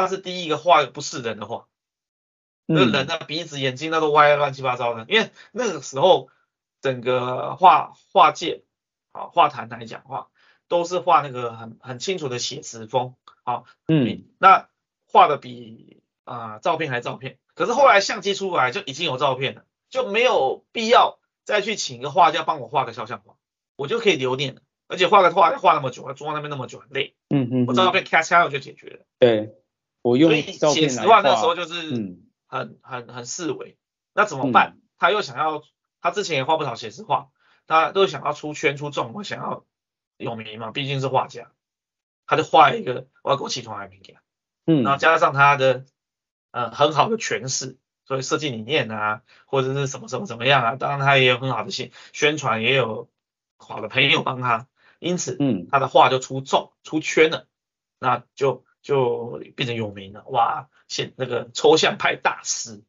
[0.00, 1.66] 他是第一个画不是人的画，
[2.64, 6.30] 那、嗯、人的鼻子、眼睛那都歪的乱七八糟的，因为那个时候
[6.80, 8.64] 整个画画界
[9.12, 10.28] 啊画坛来讲话，
[10.66, 14.66] 都是画那个很很清楚的写实风，啊，嗯，那
[15.04, 17.36] 画的比啊、呃、照片还照片。
[17.54, 23.34] 可是后来相机出来就已经有照片了，就没有必要再去请一个画家帮我画个肖像画，
[23.76, 24.62] 我就可以留念了。
[24.88, 27.14] 而且画个画画那么久，坐在那边那么久很累。
[27.28, 29.04] 嗯嗯，我照片咔嚓我就解决了。
[29.18, 29.54] 对，
[30.02, 30.88] 我用照片来。
[30.88, 33.78] 写实画那时候就是很、嗯、很很四维，
[34.12, 34.78] 那怎么办？
[34.98, 35.62] 他又想要，
[36.00, 37.30] 他之前也画不少写实画，
[37.66, 39.64] 他都想要出圈出众，我想要
[40.16, 41.52] 有名嘛，毕竟是画家，
[42.26, 44.16] 他就画一个我要给我起床还没给，
[44.66, 45.86] 嗯，然后加上他的。
[46.54, 53.08] 呃，很好的诠释，所以设计理念啊，或者是什么什么怎么样啊，当然他也有很好的宣宣传，也有
[53.56, 57.46] 好的朋友帮他，因此，嗯，他的画就出众出圈了，
[57.98, 62.82] 那就就变成有名了，哇，现那个抽象派大师。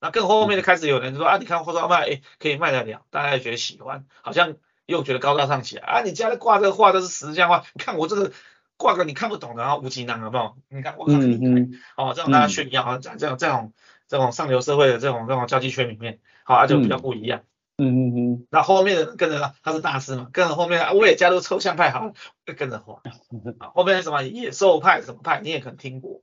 [0.00, 4.56] 那更后面就开始有人说啊，你看或者卖，哎，可以卖得了，大家也觉得喜欢，好像
[4.86, 6.00] 又觉得高大上起来啊。
[6.02, 8.32] 你家里挂这个画都是石像画，你看我这个
[8.78, 10.56] 挂个你看不懂的，然后无极囊有没有？
[10.70, 13.74] 你看我很厉害、嗯、哦，这种大家炫耀啊，讲这种这种
[14.08, 17.42] 这种上流社会的这种这种交际圈里面，好啊，就比较不一样。
[17.80, 18.46] 嗯嗯嗯。
[18.50, 22.12] 那后，面的跟着他是大师嘛，跟着后面我也加入抽象派，好，
[22.46, 23.02] 就跟着画。
[23.74, 26.22] 后面什么野兽派什么派，你也可能听过。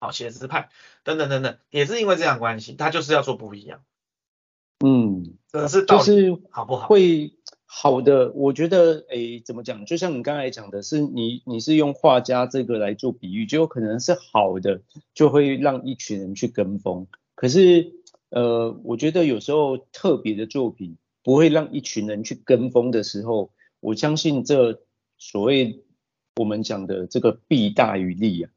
[0.00, 0.68] 好，写实派
[1.02, 3.80] 等等等等，也是因为这样关系，他就是要做不一样。
[4.84, 6.86] 嗯，这是就是好不好？
[6.86, 7.34] 会
[7.66, 9.84] 好的，我觉得，诶，怎么讲？
[9.86, 14.82] 就像你刚才讲的是，你你是用画家这个来做比喻，就有可能是好的，
[15.14, 17.08] 就会让一群人去跟风。
[17.34, 17.92] 可是，
[18.30, 24.82] 呃，我觉得有时候特别的作品不会让一群人去跟风的时候，我相信这
[25.16, 25.84] 所谓
[26.36, 28.50] 我们讲的这个弊大于利啊，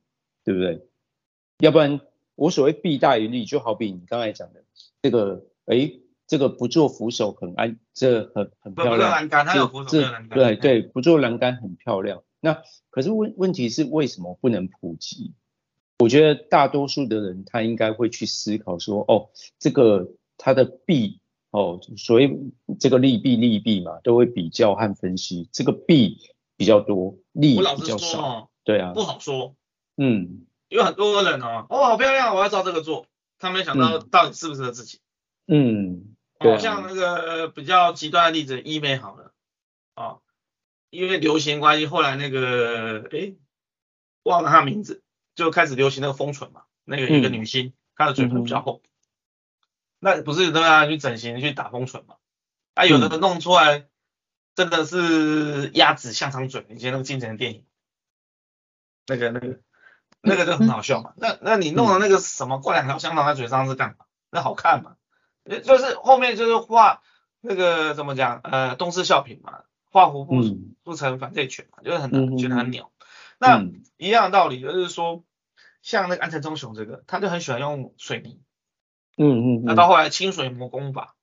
[0.44, 0.86] 对不对？
[1.60, 2.02] 要不然，
[2.36, 4.64] 我所谓弊大于利，就好比你刚才讲的
[5.02, 5.92] 这个，哎，
[6.28, 8.98] 这个不做扶手很安，这很很漂亮。
[8.98, 10.38] 不做栏杆，它有扶手，有栏杆。
[10.38, 12.24] 对对，不做栏杆很漂亮。
[12.40, 15.34] 那可是问问题是为什么不能普及？
[16.02, 19.30] 我觉得大多数的人他应该会去思考说，哦，
[19.60, 21.20] 这个它的弊，
[21.52, 22.40] 哦，所谓
[22.80, 25.48] 这个利弊利弊嘛，都会比较和分析。
[25.52, 26.18] 这个弊
[26.58, 28.22] 比较多，利比较少。
[28.22, 28.94] 哦、对啊。
[28.94, 29.56] 不好说。
[29.96, 30.46] 嗯。
[30.70, 33.06] 有很多人哦，哦，好漂亮，我要照这个做。
[33.38, 35.00] 他没想到到底适不适合自己。
[35.48, 39.34] 嗯，好、哦、像那个比较极端的例子，医美好了，
[39.96, 40.22] 哦，
[40.90, 43.36] 因为流行关系，后来那个诶
[44.24, 45.04] 忘了他名字，
[45.36, 48.90] 就开始流行那个封唇嘛，那个一个女星，她、嗯、的嘴唇比较厚，嗯、
[50.00, 52.16] 那不是都要去整形去打封唇嘛？
[52.74, 53.88] 啊，有的人弄出来
[54.56, 57.66] 真的是鸭子香肠嘴，以前那个经典的电影，
[59.08, 59.60] 那个那个。
[60.24, 64.06] 那个就很好笑嘛，那那你弄的那个什么挂两条香肠在嘴上是干嘛？
[64.30, 64.96] 那好看嘛？
[65.64, 67.02] 就是后面就是画
[67.40, 70.44] 那个怎么讲呃东施效颦嘛，画虎不
[70.84, 72.92] 不成反类犬嘛，就是很难觉得很鸟。
[73.42, 73.66] 那
[73.98, 75.26] 一样的道理就是说，
[75.82, 78.40] 像那个安藤忠雄这个，他就很喜欢用水泥，
[79.18, 81.16] 嗯嗯，那到后来清水模工法，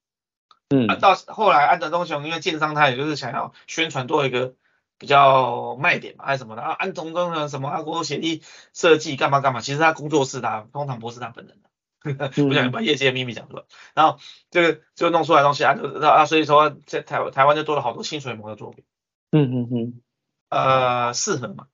[0.68, 4.54] 嗯，到后来安藤忠雄因为建商他也就是想要宣传多一个。
[5.00, 6.72] 比较卖点嘛，还是什么的啊？
[6.72, 8.42] 安藤忠雄什么阿国协议
[8.72, 9.60] 设计干嘛干嘛？
[9.60, 11.62] 其实他工作室他，通常不是他本人
[12.18, 13.62] 的， 不想把业界的秘密讲出来。
[13.94, 14.18] 然后
[14.50, 18.84] 这个就弄出来的东西啊，啊，所以说在台湾台湾就多了好多清水模的作品。
[19.30, 20.00] 嗯嗯嗯。
[20.48, 21.68] 呃，适合吗？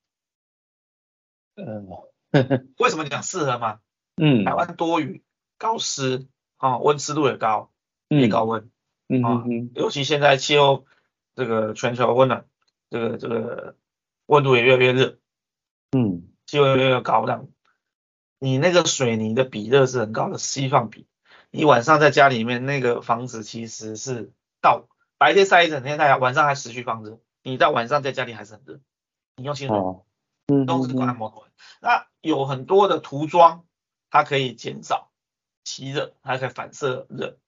[1.57, 1.89] 嗯。
[2.79, 3.81] 为什么你讲适合吗？
[4.17, 4.45] 嗯。
[4.45, 5.23] 台湾多雨
[5.59, 6.27] 高湿
[6.57, 7.71] 啊，温湿度也高，
[8.09, 8.71] 也高温。
[9.09, 9.71] 嗯。
[9.75, 10.87] 尤其现在气候
[11.35, 12.47] 这个全球温暖。
[12.91, 13.75] 这个这个
[14.27, 15.19] 温度也越来越热，
[15.91, 17.49] 嗯，气温越来越高，这样，
[18.39, 21.09] 你那个水泥的比热是很高的释放比，
[21.51, 24.31] 你晚上在家里面那个房子其实是
[24.61, 24.87] 到
[25.19, 28.79] 白天晒一整天太阳，晚上还持续放热，你到晚上在家里还是很热，
[29.35, 29.77] 你用清水，
[30.47, 31.45] 嗯，都是挂在摩头。
[31.81, 33.65] 那有很多的涂装，
[34.11, 35.11] 它可以减少
[35.65, 37.39] 吸热，还可以反射热，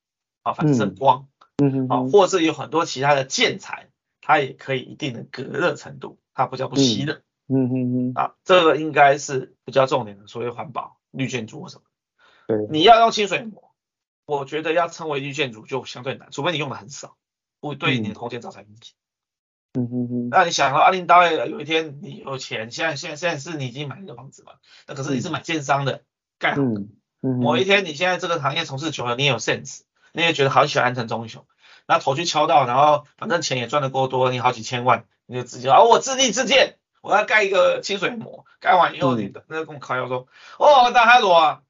[0.42, 3.90] 啊，反射光，嗯嗯，啊，或是有很多其他的建材。
[4.28, 7.22] 它也可以一定的隔热程度，它不叫不吸热。
[7.46, 11.82] 嗯嗯嗯啊，这个应该是比较重点的，所谓环保绿建筑或什么。
[12.48, 13.72] 对，你要用清水膜，
[14.24, 17.16] 我觉得要称为绿建筑就相对难，除非你用的很少，
[17.60, 18.96] 不会对你的空间造成影响。
[18.96, 19.05] 嗯
[19.82, 20.28] 嗯嗯。
[20.30, 24.52] 那你想说，阿林导演有一天你有钱，现在现在现在是你已经买一个房子嘛？
[24.86, 26.02] 那可是你是买建商的
[26.38, 26.62] 盖好的。
[26.62, 26.88] 嗯
[27.22, 27.36] 嗯。
[27.38, 31.44] 某一天你现在这个行业从事久了，你也有 sense，你也觉得好喜欢安藤忠雄。
[31.88, 40.26] 那头去敲到，然后反正钱也赚得够多，你好几千万，你就直接啊，我自立自建，我要盖一个清水模，盖完以后你的那个跟我开销说，
[40.58, 41.62] 哦，大海螺啊，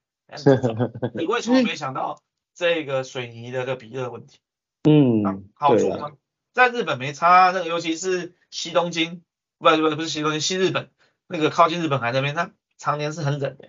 [1.15, 2.23] 你为什么没想到
[2.55, 4.39] 这个水泥的这个比热问题？
[4.85, 6.13] 嗯，好处吗？
[6.57, 9.23] 在日本没差，那个尤其是西东京，
[9.59, 10.89] 不不不是西东京，西日本
[11.29, 13.69] 那个靠近日本海那边，它常年是很冷的。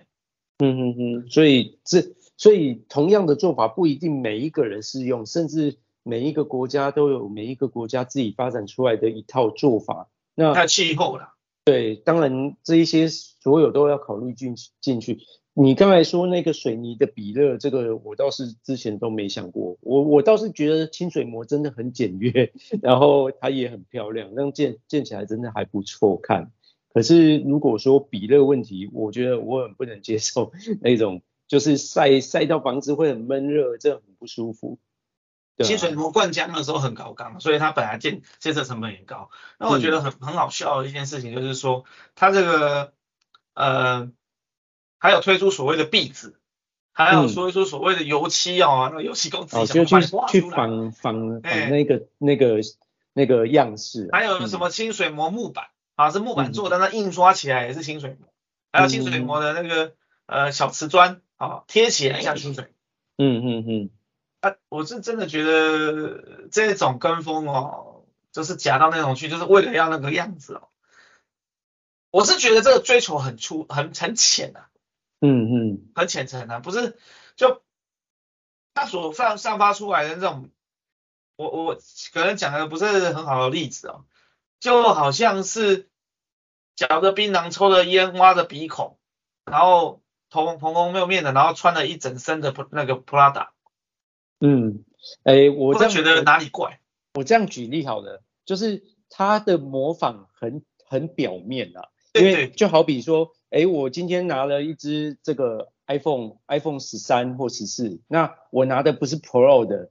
[0.58, 2.02] 嗯嗯嗯，所以这
[2.36, 5.78] 所以同样的做法不一定每一个人适用，甚至。
[6.04, 11.34] 每一个国家都有每一个国家自己发展出来的一套做法，那它气候了。
[11.66, 15.18] 对，当然这一些所有都要考虑进进去。
[15.60, 19.76] 你刚才说那个水泥的比热，这个我倒是之前都没想过。
[19.80, 26.52] 我我倒是觉得清水模真的很简约，然后它也很漂亮，那建建起来真的还不错看。
[26.94, 34.78] 可是如果说比热问题，我觉得我很不能接受 那种，就是晒晒到房子会很闷热，这很不舒服。
[35.64, 39.28] 清水模灌浆的时候很高刚，所以它本来建建设成本也高。
[39.58, 41.84] 那我觉得很很好笑的一件事情就是说，
[42.14, 42.92] 它这个
[43.54, 44.12] 呃，
[44.98, 46.34] 还有推出所谓的壁纸，
[46.92, 52.60] 还有说一说所谓的油漆哦，嗯、那个油漆工自己想办法画去仿仿仿那个那个
[53.12, 58.28] 那个样式，还有什么清水模木板、嗯、啊，是木板做的，那印刷起来也是清水模，
[58.72, 59.94] 还有清水模的那个
[60.26, 62.72] 呃小瓷砖啊，贴起来像清水。
[63.16, 63.90] 嗯嗯嗯。
[64.40, 70.68] 啊，我是真的觉得这种跟风哦，就是假到那种去，就是为了要那个样子哦。
[72.12, 74.68] 我是觉得这个追求很粗，很很浅啊。
[75.20, 76.98] 嗯嗯，很浅层啊，不是
[77.36, 77.62] 就
[78.74, 80.50] 他所散散发出来的这种，
[81.36, 81.78] 我我
[82.12, 84.04] 可能讲的不是很好的例子哦，
[84.60, 85.88] 就好像是
[86.76, 88.98] 嚼着槟榔，抽着烟，挖着鼻孔，
[89.44, 93.48] 然后头蓬蓬没有面的，然后穿了一整身的那个 Prada。
[94.40, 94.84] 嗯，
[95.24, 96.80] 哎，我这样觉得哪里怪？
[97.14, 109.90] 我这样举例好了，就是他的模仿很很表面啊，因为就好比说，哎，我今天拿了一支这个 iPhone iPhone 十三或十四，那我拿的不是 Pro 的，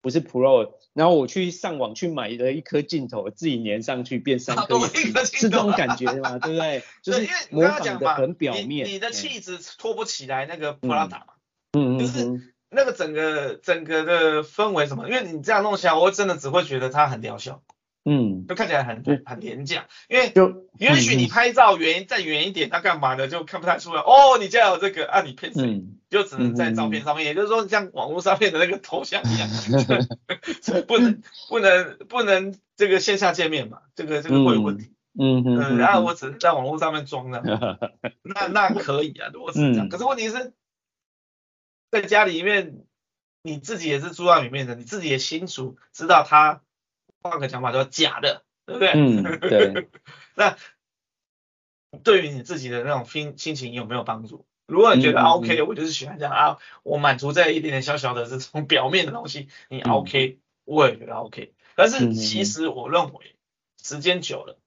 [0.00, 4.78] 不是 Pro，然后我去上网去买了一颗镜头，自己粘上去变三颗，
[5.24, 6.38] 是这种感觉嘛？
[6.38, 6.82] 对不对？
[7.02, 11.26] 就是模仿的很表面，你的气质拖不起来那个 Prada 嘛，
[11.72, 12.54] 嗯嗯，就是。
[12.70, 15.08] 那个整个整个的氛围什么？
[15.08, 17.62] 因为你这样弄起来，我真的只会觉得它很疗效，
[18.08, 19.86] 嗯，就看起来很很廉价。
[20.08, 24.00] 因为就也许你拍照远再远一点，他干嘛的就看不太出来。
[24.00, 25.20] 哦，你家有这个啊？
[25.22, 25.62] 你骗谁？
[25.62, 29.48] 嗯、就只能在照片上面，嗯、也就是说像网络上面的那个头像一样，
[30.88, 33.78] 不能不能不能这个线下见面嘛？
[33.94, 34.92] 这个这个会有问题。
[35.18, 35.78] 嗯嗯，嗯。
[35.78, 37.42] 然后我只能在网络上面装的，
[38.22, 39.86] 那那可以啊，如果是这样。
[39.86, 40.52] 嗯、可是问题是。
[41.90, 42.84] 在家里面，
[43.42, 46.60] 你自己也是住在里面的，你自己也清楚知道他
[47.22, 48.92] 换个讲法叫假的，对不对？
[48.94, 49.88] 嗯，对。
[50.36, 50.56] 那
[52.02, 54.46] 对于你自己的那种心心情有没有帮助？
[54.66, 61.54] 如果你觉得 OK，、嗯、我就是喜欢这样啊，我满足在一点点小小的这种 表面的东西，你 OK，、嗯、我也觉得 OK。
[61.74, 63.36] 但是其实我认为
[63.82, 64.58] 时间久了，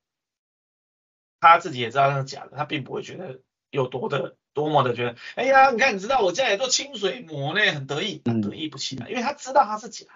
[1.39, 4.35] 他自己也知道那是假的，他并不会觉得有多的。
[4.53, 10.07] 多么的觉得，哎呀，你看，你知道我家里做清水模呢，很得意，很得意不起来，嗯、因为他知道他是假。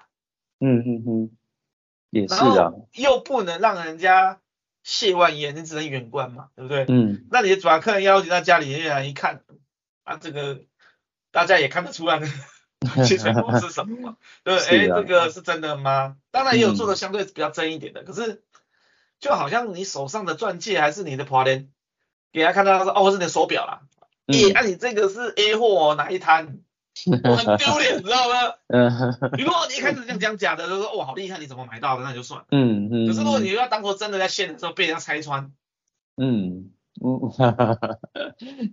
[0.60, 1.38] 嗯嗯嗯，
[2.22, 2.72] 也是啊。
[2.94, 4.40] 又不能让人家
[4.86, 6.86] 亵玩焉，你只能远观嘛，对不对？
[6.88, 7.26] 嗯。
[7.30, 9.42] 那你的把客人邀请到家里面来一看，
[10.04, 10.62] 啊，这个
[11.32, 12.22] 大家也看得出来，
[13.06, 14.18] 清水模是什么嘛？
[14.44, 16.16] 对，哎、啊，这个是真的吗？
[16.32, 18.44] 当然也有做的相对比较真一点的，嗯、可是
[19.20, 21.70] 就好像你手上的钻戒还是你的破链，
[22.32, 23.82] 给他看到他说，哦，是你的手表啦。
[24.28, 26.60] 咦，那你这个是 A 货哦哪一摊？
[27.24, 28.56] 我很丢脸，你知道吗？
[28.68, 28.90] 嗯。
[29.38, 32.04] 如果你一开始这样讲假的，就说哦好厉害，你怎么买到的？
[32.04, 32.46] 那就算了。
[32.52, 33.08] 嗯嗯。
[33.08, 35.52] 可是如果你要当做真的在现的时候被人家拆穿，
[36.16, 36.72] 嗯
[37.04, 37.98] 嗯，哈哈哈。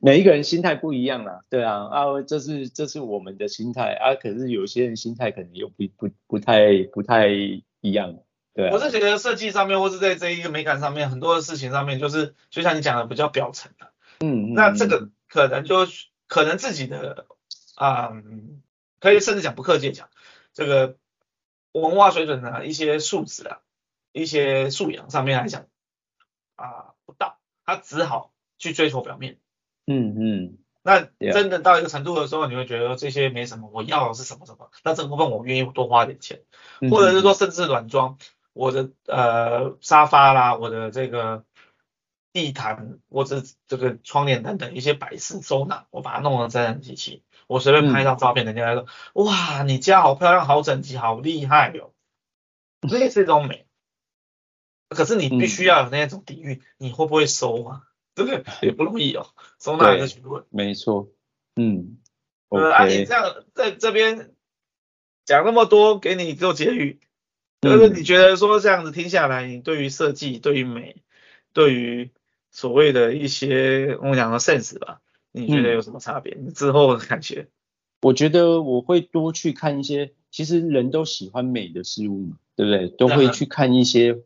[0.01, 8.15] 每一个人心态不一样啦，对啊啊，这是这是我们的心态啊，可是有些人心态可能又不不不太不太一样，
[8.55, 8.71] 对啊。
[8.73, 13.87] 我是觉得设计上面或是在这一个美感上面，很多的事情上面，就是就像你讲的比较表层的。
[14.21, 14.55] 嗯嗯。
[14.55, 15.09] 那这个。
[15.33, 15.87] 可能就
[16.29, 17.25] 可能自己的
[17.75, 18.63] 啊、嗯，
[19.01, 20.09] 可以甚至讲不客气讲，
[20.53, 20.97] 这个
[21.73, 23.61] 文化水准的一些素质啊，
[24.13, 25.67] 一些素养上面来讲
[26.55, 29.39] 啊不到，他只好去追求表面。
[29.87, 30.59] 嗯嗯。
[30.83, 31.01] 那
[31.33, 36.43] 真的到一个程度的时候，你会觉得这些没什么，我要的是什么什么，那这个部分我愿意多花点钱，
[36.91, 38.19] 或者是说甚至软装，
[38.53, 41.45] 我的呃沙发啦，我的这个。
[42.35, 51.93] 地毯或者这个窗帘等等一些摆饰收纳，我把它弄成真人机器，我随便拍一张照片，人家来说，嗯、哇，你家好漂亮，好整齐，好厉害哟、
[52.81, 53.67] 哦，这是一种美。
[54.89, 57.83] 可是你必须要有那种底蕴，嗯、你会不会收啊？
[58.15, 58.45] 对不对？
[58.63, 59.27] 也不容易哦，
[59.61, 60.45] 收纳一个学问。
[60.51, 61.09] 没错，
[61.57, 61.99] 嗯。
[62.49, 64.35] 呃，啊，你这样在这边
[65.25, 67.01] 讲那么多，给你做结语，
[67.63, 71.03] 就是你觉得说这样子听下来，你对于设计，对于美，
[71.55, 72.11] 对于
[72.51, 75.01] 所谓的一些我们讲的 sense 吧，
[75.33, 76.37] 你觉得有什么差别？
[76.39, 77.49] 嗯、之后的感觉？
[78.03, 82.89] 我觉得我会多去看一些，其实人都喜欢美的事物嘛，对不对？
[82.89, 84.19] 都会去看一些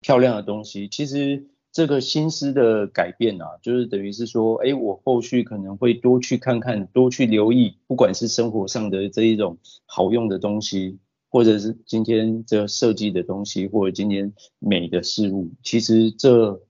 [0.00, 0.88] 漂亮的东西。
[0.88, 10.98] 其实这个心思的改变啊，就是等于是说，哎，我后续可能会多去看看，多去留意，不管是生活上的这一种好用的东西，
[11.30, 16.62] 或者是今天这设计的东西，或者今天美的事物，其实这。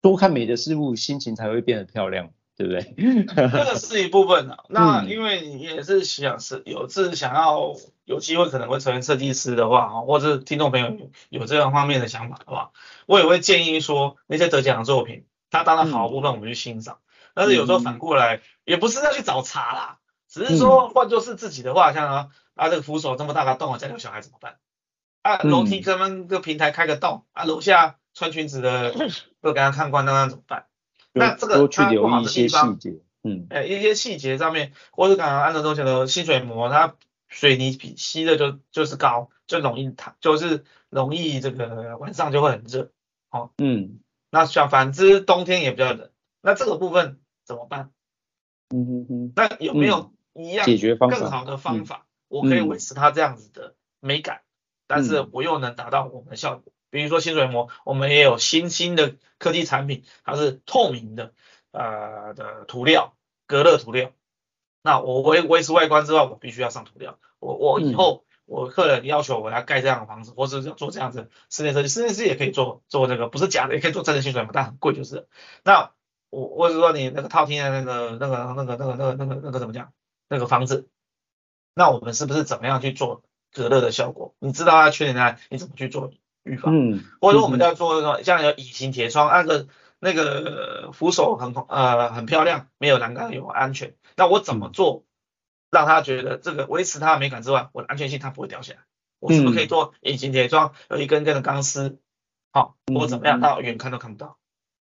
[0.00, 2.92] 多看美的事物，心情才会变得漂亮，对不对？
[3.36, 4.58] 这个是一部分啊。
[4.68, 7.72] 那因为你也是想是有志想要
[8.04, 12.72] 有机会可能会成为设计师的话，或者听众朋友有这样方面的想法的话，
[13.06, 19.98] 我也会建议说那些得奖的作品它当然好的部分我们去欣赏，嗯、但是有时候反过来、嗯、也不是要去找茬啦，
[20.28, 24.56] 只是说换作是自己的话，像啊啊这个扶手这么大个洞啊，家里有小孩怎么办？
[25.22, 28.92] 啊楼梯这么个平台开个洞啊楼下穿裙子的
[29.40, 30.64] 不给他看惯，那那怎么办？
[31.18, 36.94] 那这个多去留意一些细节，嗯，哎一些细节上面，或者刚刚安德忠讲的吸水膜，它
[37.28, 42.90] 水泥比吸的就就是高，就容易塌，就是容易这个晚上就会很热，
[43.30, 44.00] 哦，嗯。
[44.30, 46.10] 那像反之，冬天也比较冷，
[46.42, 47.90] 那这个部分怎么办？
[48.68, 49.32] 嗯哼哼。
[49.34, 51.18] 那有没有一样解决方法？
[51.18, 54.44] 更好的方法，我可以维持它这样子的美感，嗯、
[54.86, 56.72] 但是我又能达到我们的效果。
[56.88, 61.32] 嗯、比如说新水膜，我们也有新兴的科技产品，它是透明的，
[61.72, 63.14] 呃的涂料，
[63.46, 64.12] 隔热涂料。
[64.82, 67.18] 那我维维持外观之外，我必须要上涂料。
[67.38, 68.22] 我我以后。
[68.22, 75.28] 嗯我客人要求我来盖这样的房子，或是要做这样子室内设计，室内设计也可以做做这个，不是假的，也可以做真的吸水膜，但很贵就是。
[75.64, 75.92] 那
[76.30, 79.92] 我我是说你那个套厅的那个那个那个那个那个那个那个怎么讲？
[80.28, 80.88] 那个房子，
[81.74, 83.22] 那我们是不是怎么样去做
[83.52, 84.34] 隔热的效果？
[84.38, 86.10] 你知道它缺点在，你怎么去做
[86.48, 86.74] 预防？
[86.74, 89.68] 嗯，或者说我们在做那种像有隐形铁窗，那个
[89.98, 95.04] 那个扶手很呃很漂亮，没有栏杆有安全，那我怎么做？
[95.70, 98.80] 让他觉得这个维持它的美感之外，我的安全性它不会掉下来。
[99.20, 101.98] 我是不是可以做隐形铁窗，有一根根的钢丝，
[102.52, 104.38] 好，或怎么样，到远看都看不到，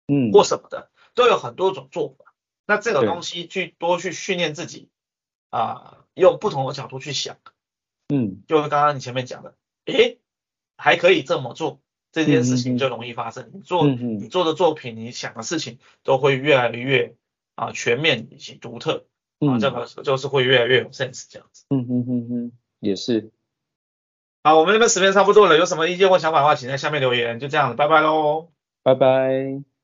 [0.07, 2.33] 嗯，或什么的，都有很多种做法。
[2.67, 4.89] 那这个东西去多去训练自己，
[5.49, 7.37] 啊，用不同的角度去想，
[8.09, 9.55] 嗯，就是刚刚你前面讲的，
[9.85, 10.19] 诶，
[10.77, 11.79] 还可以这么做，
[12.11, 13.51] 这件事情就容易发生。
[13.53, 17.15] 你做你做的作品，你想的事情都会越来越
[17.55, 19.05] 啊全面以及独特。
[19.39, 21.65] 啊，这个就是会越来越有 sense 这样子。
[21.69, 23.31] 嗯嗯嗯嗯，也是。
[24.43, 27.37] 好，我们这边时间差不多了，有什么意见或想法的话，请在下面留言。
[27.37, 28.51] 就这样子，拜拜喽。
[28.81, 29.74] 拜拜。